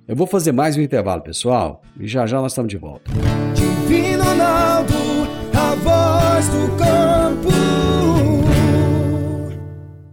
Eu 0.06 0.14
vou 0.14 0.26
fazer 0.26 0.52
mais 0.52 0.76
um 0.76 0.82
intervalo, 0.82 1.22
pessoal, 1.22 1.80
e 1.98 2.06
já 2.06 2.26
já 2.26 2.38
nós 2.38 2.52
estamos 2.52 2.68
de 2.68 2.76
volta. 2.76 3.10
Divino 3.54 4.22
Ronaldo, 4.22 4.92
a 5.54 5.74
voz 5.76 6.48
do 6.48 6.76
campo. 6.76 7.48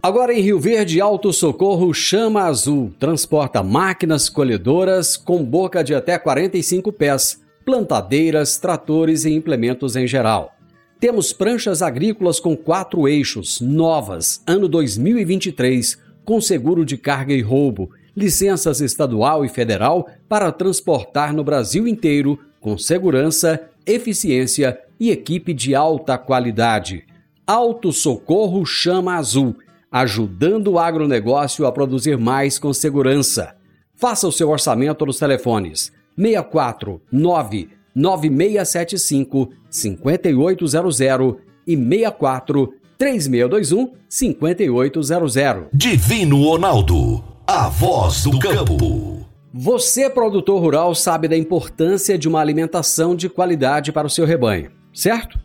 Agora 0.02 0.32
em 0.32 0.40
Rio 0.40 0.58
Verde, 0.58 0.98
Alto 0.98 1.30
Socorro 1.30 1.92
Chama 1.92 2.44
Azul 2.44 2.90
transporta 2.98 3.62
máquinas 3.62 4.30
colhedoras 4.30 5.14
com 5.14 5.44
boca 5.44 5.84
de 5.84 5.94
até 5.94 6.18
45 6.18 6.90
pés, 6.90 7.42
plantadeiras, 7.62 8.56
tratores 8.56 9.26
e 9.26 9.30
implementos 9.30 9.94
em 9.94 10.06
geral. 10.06 10.54
Temos 10.98 11.34
pranchas 11.34 11.82
agrícolas 11.82 12.40
com 12.40 12.56
quatro 12.56 13.06
eixos, 13.06 13.60
novas, 13.60 14.42
ano 14.46 14.68
2023, 14.68 15.98
com 16.24 16.40
seguro 16.40 16.82
de 16.82 16.96
carga 16.96 17.34
e 17.34 17.42
roubo 17.42 17.90
licenças 18.16 18.80
estadual 18.80 19.44
e 19.44 19.48
federal 19.48 20.08
para 20.28 20.52
transportar 20.52 21.32
no 21.32 21.42
Brasil 21.42 21.86
inteiro 21.88 22.38
com 22.60 22.78
segurança, 22.78 23.60
eficiência 23.86 24.78
e 24.98 25.10
equipe 25.10 25.52
de 25.52 25.74
alta 25.74 26.16
qualidade. 26.16 27.04
Alto 27.46 27.92
Socorro 27.92 28.64
Chama 28.64 29.16
Azul, 29.16 29.56
ajudando 29.90 30.68
o 30.68 30.78
agronegócio 30.78 31.66
a 31.66 31.72
produzir 31.72 32.16
mais 32.16 32.58
com 32.58 32.72
segurança. 32.72 33.56
Faça 33.94 34.26
o 34.28 34.32
seu 34.32 34.50
orçamento 34.50 35.04
nos 35.04 35.18
telefones 35.18 35.92
64 36.16 37.00
9 37.10 37.68
9675 37.94 39.50
5800 39.70 41.36
e 41.66 41.76
64 41.76 42.74
3621 42.96 43.92
5800. 44.08 45.66
Divino 45.72 46.42
Ronaldo 46.44 47.31
a 47.54 47.68
voz 47.68 48.22
do 48.22 48.38
campo. 48.38 49.26
Você, 49.52 50.08
produtor 50.08 50.58
rural, 50.58 50.94
sabe 50.94 51.28
da 51.28 51.36
importância 51.36 52.16
de 52.16 52.26
uma 52.26 52.40
alimentação 52.40 53.14
de 53.14 53.28
qualidade 53.28 53.92
para 53.92 54.06
o 54.06 54.10
seu 54.10 54.24
rebanho, 54.24 54.70
certo? 54.90 55.38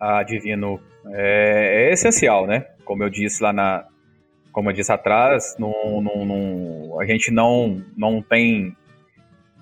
Ah, 0.00 0.22
Divino, 0.22 0.80
é, 1.12 1.88
é, 1.88 1.92
essencial, 1.92 2.46
né? 2.46 2.66
Como 2.82 3.02
eu 3.02 3.10
disse 3.10 3.42
lá 3.42 3.52
na, 3.52 3.86
como 4.52 4.70
eu 4.70 4.72
disse 4.72 4.90
atrás, 4.90 5.54
não, 5.58 6.00
não, 6.00 6.98
a 6.98 7.04
gente 7.04 7.30
não, 7.30 7.84
não 7.94 8.22
tem 8.22 8.74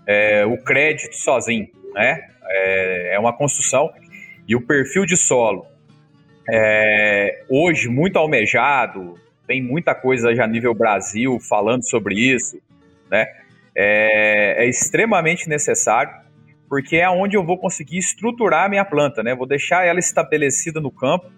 é, 0.06 0.46
o 0.46 0.56
crédito 0.56 1.16
sozinho, 1.16 1.68
né? 1.94 2.28
É, 2.46 3.14
é 3.14 3.18
uma 3.18 3.36
construção 3.36 3.90
e 4.46 4.54
o 4.54 4.60
perfil 4.60 5.06
de 5.06 5.16
solo 5.16 5.66
é, 6.48 7.44
hoje 7.48 7.88
muito 7.88 8.18
almejado, 8.18 9.14
tem 9.46 9.62
muita 9.62 9.94
coisa 9.94 10.34
já 10.34 10.46
nível 10.46 10.74
Brasil 10.74 11.38
falando 11.40 11.88
sobre 11.88 12.14
isso, 12.14 12.60
né? 13.10 13.26
É, 13.76 14.64
é 14.64 14.68
extremamente 14.68 15.48
necessário 15.48 16.22
porque 16.68 16.96
é 16.96 17.08
onde 17.08 17.36
eu 17.36 17.44
vou 17.44 17.58
conseguir 17.58 17.98
estruturar 17.98 18.64
a 18.64 18.68
minha 18.68 18.84
planta, 18.84 19.22
né? 19.22 19.34
Vou 19.34 19.46
deixar 19.46 19.86
ela 19.86 19.98
estabelecida 19.98 20.80
no 20.80 20.90
campo 20.90 21.30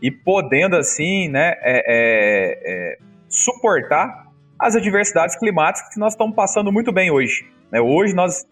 e 0.00 0.10
podendo 0.10 0.76
assim, 0.76 1.28
né, 1.28 1.54
é, 1.60 1.84
é, 1.86 2.58
é, 2.66 2.98
suportar 3.28 4.26
as 4.58 4.74
adversidades 4.74 5.36
climáticas 5.36 5.94
que 5.94 6.00
nós 6.00 6.14
estamos 6.14 6.34
passando 6.34 6.72
muito 6.72 6.92
bem 6.92 7.10
hoje. 7.10 7.48
Né? 7.70 7.80
Hoje 7.80 8.12
nós, 8.12 8.44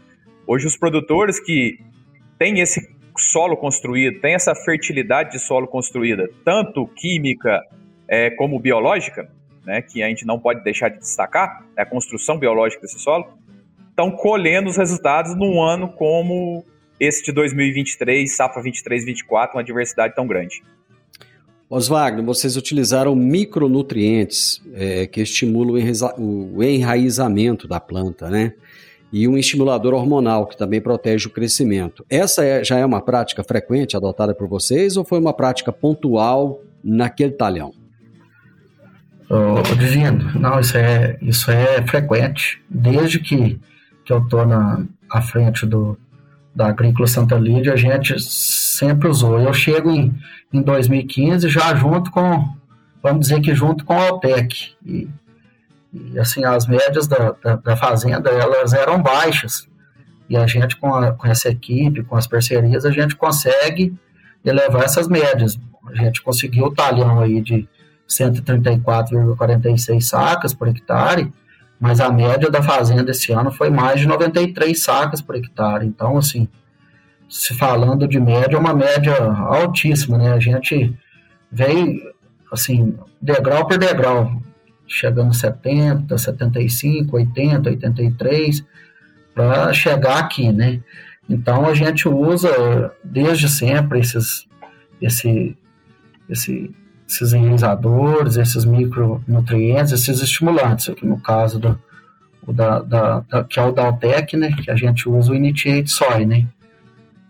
hoje 0.47 0.67
os 0.67 0.77
produtores 0.77 1.41
que 1.41 1.81
têm 2.39 2.61
esse 2.61 2.89
solo 3.25 3.57
construído, 3.57 4.21
têm 4.21 4.35
essa 4.35 4.55
fertilidade 4.55 5.33
de 5.33 5.39
solo 5.39 5.67
construída, 5.67 6.29
tanto 6.45 6.87
química 6.87 7.63
é, 8.09 8.31
como 8.31 8.59
biológica, 8.59 9.31
né, 9.65 9.83
que 9.83 10.03
a 10.03 10.09
gente 10.09 10.27
não 10.27 10.39
pode 10.39 10.63
deixar 10.65 10.89
de 10.89 10.99
destacar, 10.99 11.65
é 11.77 11.83
a 11.83 11.87
construção 11.87 12.39
biológica 12.39 12.83
desse 12.83 12.99
solo, 12.99 13.27
estão 13.89 14.11
colhendo 14.11 14.69
os 14.69 14.77
resultados 14.77 15.35
num 15.37 15.63
ano 15.63 15.89
como 15.93 16.65
esse 16.99 17.25
de 17.25 17.33
2023, 17.33 18.35
safra 18.35 18.63
23-24, 18.63 19.55
uma 19.55 19.65
diversidade 19.65 20.15
tão 20.15 20.27
grande. 20.27 20.63
Oswagner, 21.69 22.25
vocês 22.25 22.57
utilizaram 22.57 23.15
micronutrientes 23.15 24.61
é, 24.75 25.07
que 25.07 25.21
estimulam 25.21 25.81
o 26.19 26.63
enraizamento 26.63 27.69
da 27.69 27.79
planta, 27.79 28.29
né? 28.29 28.55
E 29.13 29.27
um 29.27 29.37
estimulador 29.37 29.95
hormonal 29.95 30.47
que 30.47 30.57
também 30.57 30.81
protege 30.81 31.27
o 31.27 31.31
crescimento. 31.31 32.05
Essa 32.09 32.45
é, 32.45 32.63
já 32.63 32.79
é 32.79 32.85
uma 32.85 33.01
prática 33.01 33.43
frequente 33.43 33.97
adotada 33.97 34.35
por 34.35 34.47
vocês 34.47 34.97
ou 34.97 35.05
foi 35.05 35.19
uma 35.19 35.33
prática 35.33 35.73
pontual 35.73 36.61
naquele 36.83 37.33
talhão? 37.33 37.73
Oh, 39.29 39.63
Divino, 39.77 40.33
não, 40.39 40.59
isso 40.59 40.77
é, 40.77 41.17
isso 41.23 41.51
é 41.51 41.83
frequente. 41.87 42.63
Desde 42.69 43.19
que, 43.19 43.61
que 44.05 44.13
eu 44.13 44.19
estou 44.19 44.41
à 45.11 45.23
frente 45.23 45.67
do, 45.67 45.97
da 46.55 46.69
Agrícola 46.69 47.07
Santa 47.07 47.37
Lídia, 47.37 47.73
a 47.73 47.77
gente 47.77 48.21
sempre 48.21 49.09
usou. 49.09 49.39
Eu 49.39 49.53
chego 49.53 49.91
em 49.91 50.15
em 50.53 50.63
2015, 50.63 51.49
já 51.49 51.75
junto 51.75 52.11
com, 52.11 52.49
vamos 53.03 53.29
dizer 53.29 53.41
que 53.41 53.55
junto 53.55 53.85
com 53.85 53.93
a 53.93 54.09
Altec. 54.09 54.73
E, 54.85 55.09
e 55.93 56.19
assim, 56.19 56.45
as 56.45 56.67
médias 56.67 57.07
da, 57.07 57.35
da, 57.43 57.57
da, 57.57 57.77
fazenda, 57.77 58.31
elas 58.31 58.73
eram 58.73 59.03
baixas. 59.03 59.69
E 60.29 60.37
a 60.37 60.47
gente, 60.47 60.77
com, 60.77 60.95
a, 60.95 61.13
com 61.13 61.27
essa 61.27 61.49
equipe, 61.49 62.05
com 62.05 62.15
as 62.17 62.27
parcerias, 62.27 62.85
a 62.85 62.91
gente 62.91 63.17
consegue 63.17 63.93
elevar 64.45 64.85
essas 64.85 65.09
médias. 65.09 65.59
A 65.87 65.95
gente 65.95 66.23
conseguiu 66.23 66.67
o 66.67 66.75
talhão 66.75 67.19
aí 67.19 67.41
de 67.41 67.69
134,46 68.09 70.01
sacas 70.03 70.55
por 70.55 70.69
hectare, 70.69 71.33
mas 71.81 72.01
a 72.01 72.11
média 72.13 72.49
da 72.51 72.63
fazenda 72.63 73.11
esse 73.11 73.33
ano 73.33 73.51
foi 73.51 73.71
mais 73.71 73.99
de 74.01 74.07
93 74.07 74.81
sacas 74.81 75.21
por 75.21 75.35
hectare. 75.35 75.85
Então, 75.87 76.17
assim, 76.17 76.47
se 77.29 77.55
falando 77.55 78.07
de 78.07 78.21
média, 78.21 78.57
é 78.57 78.59
uma 78.59 78.75
média 78.75 79.15
altíssima, 79.23 80.19
né? 80.19 80.33
A 80.33 80.39
gente 80.39 80.97
vem, 81.51 82.01
assim, 82.53 82.97
degrau 83.21 83.67
por 83.67 83.79
degrau, 83.79 84.41
chegando 84.91 85.33
70, 85.33 86.19
75, 86.19 87.17
80, 87.17 87.71
83, 87.71 88.65
para 89.33 89.73
chegar 89.73 90.19
aqui, 90.19 90.51
né? 90.51 90.81
Então 91.29 91.65
a 91.67 91.75
gente 91.75 92.09
usa 92.09 92.93
desde 93.05 93.49
sempre 93.49 94.01
esses, 94.01 94.49
esse, 95.01 95.57
esse, 96.29 96.75
esses 97.09 97.33
ionizadores, 97.33 98.37
esses 98.37 98.65
micronutrientes, 98.65 99.93
esses 99.93 100.21
estimulantes, 100.21 100.89
aqui 100.89 101.07
no 101.07 101.21
caso 101.21 101.61
do, 101.61 101.81
da, 102.53 102.81
da, 102.81 103.21
da, 103.21 103.45
que 103.45 103.61
é 103.61 103.63
o 103.63 103.71
Daltec, 103.71 104.37
né? 104.37 104.51
Que 104.53 104.73
a 104.73 104.77
gente 104.77 105.09
usa 105.09 105.31
o 105.31 105.37
Initiate 105.37 105.89
Soy, 105.89 106.27
né? 106.27 106.47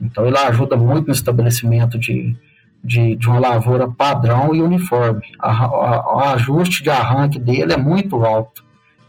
Então, 0.00 0.26
ele 0.26 0.38
ajuda 0.38 0.78
muito 0.78 1.08
no 1.08 1.12
estabelecimento 1.12 1.98
de, 1.98 2.34
de, 2.82 3.14
de 3.16 3.28
uma 3.28 3.38
lavoura 3.38 3.88
padrão 3.88 4.54
e 4.54 4.62
uniforme. 4.62 5.22
O 5.42 6.18
ajuste 6.20 6.82
de 6.82 6.90
arranque 6.90 7.38
dele 7.38 7.72
é 7.72 7.76
muito 7.76 8.24
alto. 8.24 8.64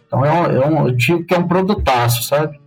Então, 0.05 0.25
é 0.25 0.31
um, 0.31 0.45
é 0.45 0.67
um, 0.67 0.87
eu 0.87 0.95
digo 0.95 1.23
que 1.23 1.33
é 1.33 1.37
um 1.37 1.47
produtaço, 1.47 2.23
sabe? 2.23 2.59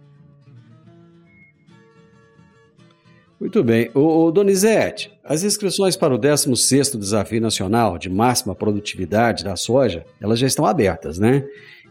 Muito 3.39 3.63
bem. 3.63 3.91
O, 3.95 4.25
o 4.25 4.31
Donizete, 4.31 5.13
as 5.23 5.43
inscrições 5.43 5.97
para 5.97 6.15
o 6.15 6.19
16º 6.19 6.99
Desafio 6.99 7.43
Nacional 7.43 7.99
de 7.99 8.09
Máxima 8.09 8.55
Produtividade 8.55 9.45
da 9.45 9.57
Soja, 9.57 10.07
elas 10.19 10.39
já 10.39 10.47
estão 10.47 10.65
abertas, 10.65 11.19
né? 11.19 11.45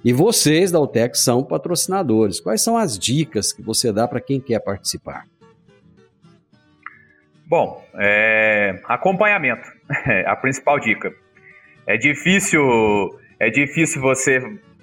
E 0.03 0.11
vocês 0.11 0.71
da 0.71 0.79
UTEC 0.79 1.17
são 1.17 1.43
patrocinadores. 1.43 2.39
Quais 2.39 2.61
são 2.61 2.75
as 2.75 2.97
dicas 2.97 3.53
que 3.53 3.61
você 3.61 3.91
dá 3.91 4.07
para 4.07 4.19
quem 4.19 4.39
quer 4.39 4.59
participar? 4.59 5.25
Bom, 7.55 7.85
é, 7.93 8.79
acompanhamento, 8.85 9.69
a 10.25 10.35
principal 10.35 10.79
dica. 10.79 11.13
É 11.85 11.95
difícil, 11.95 12.59
é 13.39 13.47
difícil 13.51 14.01
você 14.01 14.41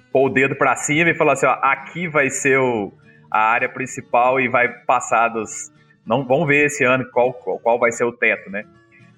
pôr 0.09 0.27
o 0.27 0.33
dedo 0.33 0.55
para 0.55 0.73
cima 0.77 1.09
e 1.09 1.13
falar 1.13 1.33
assim, 1.33 1.47
ó, 1.47 1.59
aqui 1.61 2.07
vai 2.07 2.29
ser 2.29 2.57
o, 2.57 2.93
a 3.29 3.41
área 3.41 3.67
principal 3.67 4.39
e 4.39 4.47
vai 4.47 4.69
passar 4.85 5.27
dos, 5.27 5.69
não 6.07 6.25
vamos 6.25 6.47
ver 6.47 6.67
esse 6.67 6.85
ano 6.85 7.03
qual, 7.11 7.33
qual, 7.33 7.59
qual 7.59 7.77
vai 7.77 7.91
ser 7.91 8.05
o 8.05 8.13
teto, 8.13 8.49
né? 8.49 8.63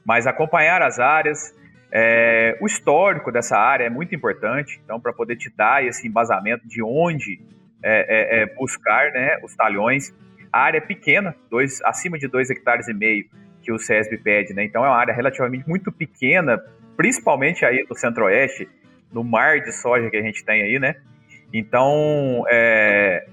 Mas 0.04 0.26
acompanhar 0.26 0.82
as 0.82 0.98
áreas, 1.00 1.56
é, 1.92 2.58
o 2.60 2.66
histórico 2.66 3.32
dessa 3.32 3.56
área 3.56 3.84
é 3.84 3.90
muito 3.90 4.16
importante, 4.16 4.82
então 4.84 5.00
para 5.00 5.14
poder 5.14 5.36
te 5.36 5.56
dar 5.56 5.86
esse 5.86 6.08
embasamento 6.08 6.68
de 6.68 6.82
onde 6.82 7.40
é, 7.84 8.40
é, 8.40 8.42
é 8.42 8.46
buscar, 8.56 9.12
né, 9.12 9.38
os 9.44 9.56
talhões. 9.56 10.12
A 10.52 10.62
área 10.62 10.80
é 10.80 10.82
pequena, 10.82 11.36
dois, 11.52 11.84
acima 11.84 12.18
de 12.18 12.28
2 12.28 12.50
hectares 12.50 12.88
e 12.88 12.94
meio, 12.96 13.26
que 13.64 13.72
o 13.72 13.80
CESB 13.80 14.18
pede, 14.18 14.54
né? 14.54 14.64
Então 14.64 14.86
é 14.86 14.90
uma 14.90 14.98
área 14.98 15.14
relativamente 15.14 15.68
muito 15.68 15.92
pequena, 15.92 16.62
principalmente 16.98 17.66
aí 17.66 17.86
no 17.90 17.96
centro-oeste, 17.96 18.68
no 19.12 19.24
mar 19.24 19.62
de 19.62 19.72
soja 19.72 20.10
que 20.10 20.18
a 20.18 20.22
gente 20.22 20.44
tem 20.44 20.62
aí, 20.62 20.80
né? 20.80 20.96
Então, 21.54 22.44
é, 22.50 23.26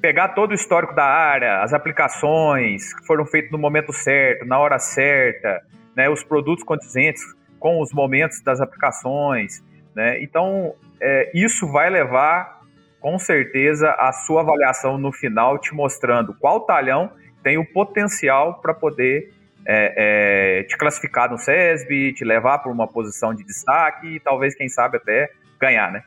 pegar 0.00 0.28
todo 0.28 0.52
o 0.52 0.54
histórico 0.54 0.94
da 0.94 1.04
área, 1.04 1.62
as 1.62 1.74
aplicações 1.74 2.94
que 2.94 3.06
foram 3.06 3.26
feitas 3.26 3.50
no 3.50 3.58
momento 3.58 3.92
certo, 3.92 4.46
na 4.46 4.58
hora 4.58 4.78
certa, 4.78 5.62
né? 5.94 6.08
Os 6.08 6.24
produtos 6.24 6.64
condizentes 6.64 7.22
com 7.58 7.80
os 7.80 7.92
momentos 7.92 8.40
das 8.40 8.60
aplicações, 8.60 9.62
né? 9.94 10.22
Então, 10.22 10.74
é, 11.00 11.30
isso 11.34 11.70
vai 11.70 11.90
levar, 11.90 12.62
com 13.00 13.18
certeza, 13.18 13.90
a 13.98 14.12
sua 14.12 14.40
avaliação 14.40 14.96
no 14.96 15.12
final, 15.12 15.58
te 15.58 15.74
mostrando 15.74 16.34
qual 16.34 16.60
talhão 16.60 17.10
tem 17.42 17.58
o 17.58 17.64
potencial 17.64 18.60
para 18.60 18.74
poder 18.74 19.32
é, 19.66 20.60
é, 20.60 20.62
te 20.64 20.76
classificar 20.78 21.30
no 21.30 21.38
SESB, 21.38 22.12
te 22.14 22.24
levar 22.24 22.58
para 22.58 22.70
uma 22.70 22.86
posição 22.86 23.34
de 23.34 23.44
destaque 23.44 24.16
e 24.16 24.20
talvez, 24.20 24.54
quem 24.54 24.68
sabe, 24.68 24.98
até 24.98 25.30
ganhar, 25.60 25.90
né? 25.92 26.02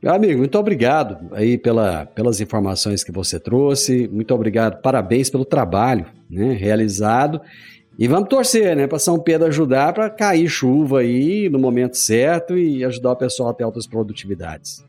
Meu 0.00 0.14
amigo, 0.14 0.38
muito 0.38 0.56
obrigado 0.56 1.18
aí 1.34 1.58
pela, 1.58 2.06
pelas 2.06 2.40
informações 2.40 3.02
que 3.02 3.10
você 3.10 3.40
trouxe. 3.40 4.06
Muito 4.12 4.32
obrigado, 4.32 4.80
parabéns 4.80 5.28
pelo 5.28 5.44
trabalho 5.44 6.06
né, 6.30 6.52
realizado. 6.52 7.40
E 7.98 8.06
vamos 8.06 8.28
torcer, 8.28 8.76
né, 8.76 8.86
para 8.86 9.00
São 9.00 9.18
Pedro 9.18 9.48
ajudar 9.48 9.92
para 9.92 10.08
cair 10.08 10.48
chuva 10.48 11.00
aí 11.00 11.48
no 11.48 11.58
momento 11.58 11.96
certo 11.96 12.56
e 12.56 12.84
ajudar 12.84 13.10
o 13.12 13.16
pessoal 13.16 13.48
a 13.48 13.54
ter 13.54 13.64
altas 13.64 13.88
produtividades. 13.88 14.86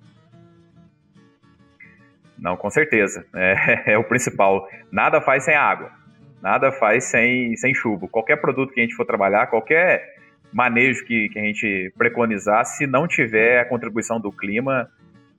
Não, 2.37 2.55
com 2.55 2.69
certeza. 2.69 3.25
É, 3.35 3.93
é 3.93 3.97
o 3.97 4.03
principal. 4.03 4.67
Nada 4.91 5.19
faz 5.21 5.43
sem 5.43 5.55
água. 5.55 5.98
Nada 6.41 6.71
faz 6.71 7.06
sem, 7.06 7.56
sem 7.58 7.73
chuva. 7.73 8.08
Qualquer 8.08 8.38
produto 8.38 8.73
que 8.73 8.80
a 8.80 8.84
gente 8.84 8.95
for 8.95 9.06
trabalhar, 9.06 9.47
qualquer 9.47 10.15
manejo 10.52 11.06
que, 11.06 11.29
que 11.29 11.40
a 11.40 11.44
gente 11.44 11.94
preconizar, 11.98 12.65
se 12.65 12.87
não 12.87 13.08
tiver 13.08 13.60
a 13.60 13.65
contribuição 13.65 14.19
do 14.19 14.31
clima, 14.31 14.90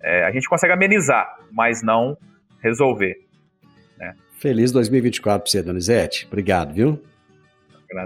é, 0.02 0.24
a 0.24 0.30
gente 0.30 0.48
consegue 0.48 0.72
amenizar, 0.72 1.38
mas 1.52 1.82
não 1.82 2.16
resolver. 2.62 3.16
Né? 3.98 4.14
Feliz 4.38 4.72
2024 4.72 5.42
para 5.42 5.50
você, 5.50 5.62
Donizete. 5.62 6.26
Obrigado, 6.26 6.72
viu? 6.72 7.02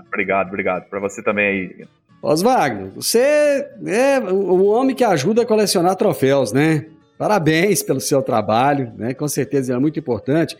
Obrigado, 0.06 0.48
obrigado. 0.48 0.88
Para 0.88 0.98
você 0.98 1.22
também 1.22 1.46
aí. 1.46 1.86
Oswagner, 2.22 2.88
você 2.88 3.68
é 3.86 4.18
o 4.18 4.64
homem 4.64 4.96
que 4.96 5.04
ajuda 5.04 5.42
a 5.42 5.46
colecionar 5.46 5.94
troféus, 5.94 6.52
né? 6.52 6.86
Parabéns 7.18 7.82
pelo 7.82 8.00
seu 8.00 8.22
trabalho, 8.22 8.92
né? 8.96 9.12
Com 9.12 9.28
certeza 9.28 9.74
é 9.74 9.78
muito 9.78 9.98
importante. 9.98 10.56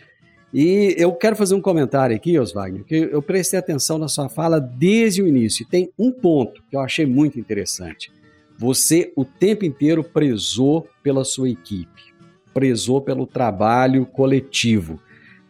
E 0.57 0.95
eu 0.97 1.11
quero 1.11 1.35
fazer 1.35 1.53
um 1.53 1.59
comentário 1.59 2.15
aqui, 2.15 2.39
Oswagner, 2.39 2.85
que 2.85 2.95
eu 2.95 3.21
prestei 3.21 3.59
atenção 3.59 3.97
na 3.97 4.07
sua 4.07 4.29
fala 4.29 4.57
desde 4.57 5.21
o 5.21 5.27
início. 5.27 5.67
Tem 5.67 5.91
um 5.99 6.09
ponto 6.09 6.63
que 6.69 6.77
eu 6.77 6.79
achei 6.79 7.05
muito 7.05 7.37
interessante. 7.37 8.09
Você 8.57 9.11
o 9.17 9.25
tempo 9.25 9.65
inteiro 9.65 10.01
prezou 10.01 10.87
pela 11.03 11.25
sua 11.25 11.49
equipe, 11.49 12.13
prezou 12.53 13.01
pelo 13.01 13.27
trabalho 13.27 14.05
coletivo. 14.05 14.97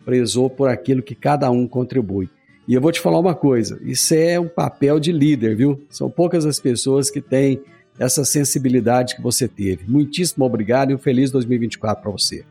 prezou 0.03 0.49
por 0.49 0.69
aquilo 0.69 1.03
que 1.03 1.13
cada 1.13 1.51
um 1.51 1.67
contribui. 1.67 2.27
E 2.67 2.73
eu 2.73 2.81
vou 2.81 2.91
te 2.91 2.99
falar 2.99 3.19
uma 3.19 3.35
coisa: 3.35 3.79
isso 3.83 4.15
é 4.15 4.39
um 4.39 4.47
papel 4.47 4.99
de 4.99 5.11
líder, 5.11 5.55
viu? 5.55 5.83
São 5.87 6.09
poucas 6.09 6.47
as 6.47 6.59
pessoas 6.59 7.11
que 7.11 7.21
têm 7.21 7.61
essa 7.99 8.25
sensibilidade 8.25 9.15
que 9.15 9.21
você 9.21 9.47
teve. 9.47 9.85
Muitíssimo 9.87 10.45
obrigado 10.45 10.89
e 10.89 10.95
um 10.95 10.97
feliz 10.97 11.29
2024 11.29 12.01
para 12.01 12.11
você. 12.11 12.43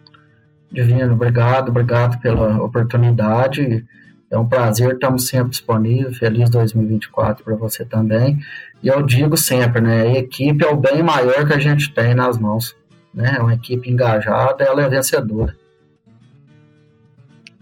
Divino, 0.75 1.14
obrigado, 1.14 1.68
obrigado 1.68 2.20
pela 2.20 2.61
oportunidade. 2.61 3.85
É 4.29 4.37
um 4.37 4.49
prazer, 4.49 4.95
estamos 4.95 5.29
sempre 5.29 5.51
disponíveis. 5.51 6.18
Feliz 6.18 6.51
2024 6.51 7.45
para 7.45 7.55
você 7.55 7.85
também. 7.85 8.41
E 8.83 8.89
eu 8.89 9.01
digo 9.03 9.37
sempre, 9.37 9.81
né? 9.81 10.03
A 10.03 10.18
equipe 10.18 10.64
é 10.64 10.68
o 10.68 10.77
bem 10.77 11.01
maior 11.01 11.47
que 11.47 11.53
a 11.53 11.59
gente 11.61 11.95
tem 11.95 12.12
nas 12.12 12.37
mãos. 12.37 12.75
Né? 13.14 13.37
É 13.39 13.41
uma 13.41 13.55
equipe 13.55 13.89
engajada, 13.89 14.64
ela 14.64 14.83
é 14.83 14.89
vencedora. 14.89 15.55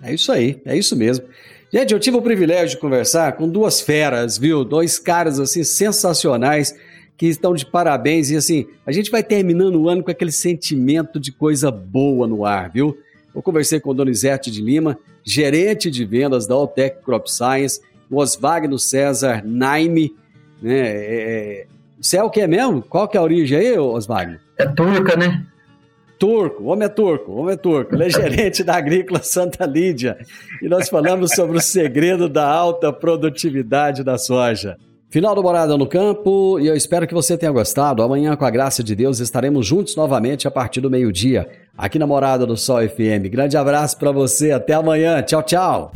É 0.02 0.14
isso 0.14 0.32
aí, 0.32 0.62
é 0.64 0.74
isso 0.74 0.96
mesmo. 0.96 1.26
Gente, 1.70 1.92
eu 1.92 2.00
tive 2.00 2.16
o 2.16 2.22
privilégio 2.22 2.76
de 2.76 2.78
conversar 2.78 3.32
com 3.34 3.46
duas 3.46 3.82
feras, 3.82 4.38
viu? 4.38 4.64
Dois 4.64 4.98
caras 4.98 5.38
assim 5.38 5.62
sensacionais 5.62 6.74
que 7.22 7.28
estão 7.28 7.54
de 7.54 7.64
parabéns 7.64 8.32
e 8.32 8.36
assim, 8.36 8.66
a 8.84 8.90
gente 8.90 9.08
vai 9.08 9.22
terminando 9.22 9.76
o 9.76 9.88
ano 9.88 10.02
com 10.02 10.10
aquele 10.10 10.32
sentimento 10.32 11.20
de 11.20 11.30
coisa 11.30 11.70
boa 11.70 12.26
no 12.26 12.44
ar, 12.44 12.68
viu? 12.68 12.98
Eu 13.32 13.40
conversei 13.40 13.78
com 13.78 13.90
o 13.90 13.94
Donizete 13.94 14.50
de 14.50 14.60
Lima, 14.60 14.98
gerente 15.22 15.88
de 15.88 16.04
vendas 16.04 16.48
da 16.48 16.56
Altec 16.56 17.00
Crop 17.00 17.30
Science, 17.30 17.80
o 18.10 18.16
Oswagno 18.16 18.76
César 18.76 19.40
Naime, 19.46 20.12
né? 20.60 20.80
É, 20.80 21.60
é, 21.60 21.66
você 22.00 22.16
é 22.16 22.24
o 22.24 22.28
que 22.28 22.40
é 22.40 22.48
mesmo? 22.48 22.82
Qual 22.82 23.06
que 23.06 23.16
é 23.16 23.20
a 23.20 23.22
origem 23.22 23.56
aí, 23.56 23.78
Oswagno? 23.78 24.40
É 24.58 24.66
turca, 24.66 25.14
né? 25.14 25.46
Turco, 26.18 26.64
o 26.64 26.66
homem 26.66 26.86
é 26.86 26.88
turco, 26.88 27.30
o 27.30 27.36
homem 27.36 27.54
é 27.54 27.56
turco. 27.56 27.94
Ele 27.94 28.06
é 28.06 28.10
gerente 28.10 28.64
da 28.64 28.74
Agrícola 28.74 29.22
Santa 29.22 29.64
Lídia. 29.64 30.18
E 30.60 30.68
nós 30.68 30.88
falamos 30.88 31.30
sobre 31.36 31.56
o 31.56 31.60
segredo 31.60 32.28
da 32.28 32.48
alta 32.48 32.92
produtividade 32.92 34.02
da 34.02 34.18
soja. 34.18 34.76
Final 35.12 35.34
do 35.34 35.42
Morada 35.42 35.76
no 35.76 35.86
Campo, 35.86 36.58
e 36.58 36.66
eu 36.66 36.74
espero 36.74 37.06
que 37.06 37.12
você 37.12 37.36
tenha 37.36 37.52
gostado. 37.52 38.02
Amanhã, 38.02 38.34
com 38.34 38.46
a 38.46 38.50
graça 38.50 38.82
de 38.82 38.96
Deus, 38.96 39.20
estaremos 39.20 39.66
juntos 39.66 39.94
novamente 39.94 40.48
a 40.48 40.50
partir 40.50 40.80
do 40.80 40.88
meio-dia, 40.88 41.46
aqui 41.76 41.98
na 41.98 42.06
Morada 42.06 42.46
do 42.46 42.56
Sol 42.56 42.78
FM. 42.88 43.28
Grande 43.30 43.54
abraço 43.54 43.98
para 43.98 44.10
você, 44.10 44.52
até 44.52 44.72
amanhã. 44.72 45.20
Tchau, 45.20 45.42
tchau. 45.42 45.92